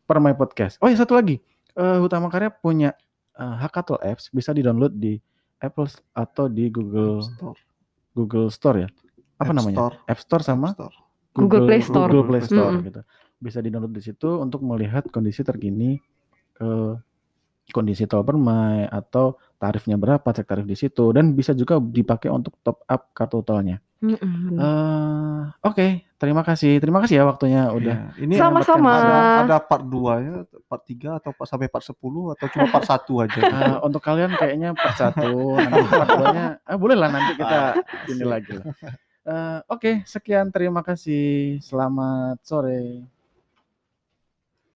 Permai 0.09 0.33
Podcast. 0.33 0.81
Oh 0.81 0.89
ya 0.89 0.97
satu 0.97 1.13
lagi, 1.13 1.37
eee, 1.77 1.97
Hutama 2.01 2.33
Karya 2.33 2.49
punya, 2.49 2.97
eee, 3.37 3.55
Hakatul 3.61 4.01
Apps 4.01 4.33
bisa 4.33 4.57
di-download 4.57 4.97
di 4.97 5.21
Apple 5.61 5.85
atau 6.17 6.49
di 6.49 6.73
Google 6.73 7.21
App 7.21 7.29
Store. 7.29 7.59
Google 8.17 8.49
Store 8.49 8.79
ya? 8.81 8.89
Apa 9.37 9.53
App 9.53 9.59
namanya? 9.61 9.77
Store. 9.77 9.95
App 10.09 10.21
Store 10.25 10.43
sama 10.43 10.69
App 10.73 10.77
Store. 10.81 10.97
Google 11.37 11.63
Play 11.69 11.81
Store. 11.85 12.09
Google 12.09 12.27
Play 12.27 12.43
Store 12.43 12.73
Mhm. 12.73 12.83
gitu. 12.89 13.01
Bisa 13.39 13.59
di-download 13.61 13.93
di 13.93 14.03
situ 14.03 14.29
untuk 14.41 14.65
melihat 14.65 15.05
kondisi 15.13 15.45
terkini, 15.45 16.01
eee, 16.59 16.93
kondisi 17.69 18.09
tol 18.09 18.25
Permai 18.25 18.89
atau 18.89 19.37
tarifnya 19.61 20.01
berapa, 20.01 20.25
cek 20.25 20.49
tarif 20.49 20.65
di 20.65 20.73
situ 20.73 21.13
dan 21.13 21.37
bisa 21.37 21.53
juga 21.53 21.77
dipakai 21.77 22.33
untuk 22.33 22.57
top 22.65 22.81
up 22.89 23.13
kartu 23.13 23.45
tolnya. 23.45 23.77
Mhm, 24.03 24.19
bener. 24.47 24.71
Eee, 24.71 25.43
oke, 25.67 25.87
terima 26.23 26.43
kasih 26.47 26.79
terima 26.83 26.99
kasih 27.03 27.19
ya 27.19 27.25
waktunya 27.31 27.61
udah 27.75 27.97
Iya, 27.99 28.15
ini 28.23 28.37
Sama-sama. 28.39 28.91
ada 28.91 29.13
ada 29.35 29.55
part 29.63 29.85
2 29.87 30.13
ya, 30.25 30.33
part 30.71 30.83
3 30.89 31.09
atau 31.19 31.31
part 31.37 31.49
sampai 31.51 31.69
part 31.71 31.85
10 31.85 32.31
atau 32.35 32.47
cuma 32.51 32.67
part 32.71 32.83
1 32.91 33.19
aja? 33.23 33.43
Eee, 33.47 33.77
untuk 33.87 34.03
kalian 34.03 34.35
kayaknya 34.41 34.75
part 34.79 34.95
1, 34.97 35.63
nanti 35.71 35.89
part 35.95 36.11
2-nya 36.15 36.59
ah, 36.67 36.77
bolehlah 36.81 37.11
nanti 37.13 37.33
kita 37.39 37.79
ini 38.11 38.23
Siap. 38.23 38.29
lagi 38.29 38.53
lah. 38.59 38.67
Eee, 39.29 39.59
oke 39.73 39.91
sekian 40.09 40.49
terima 40.55 40.83
kasih, 40.87 41.59
selamat 41.63 42.39
sore. 42.47 43.09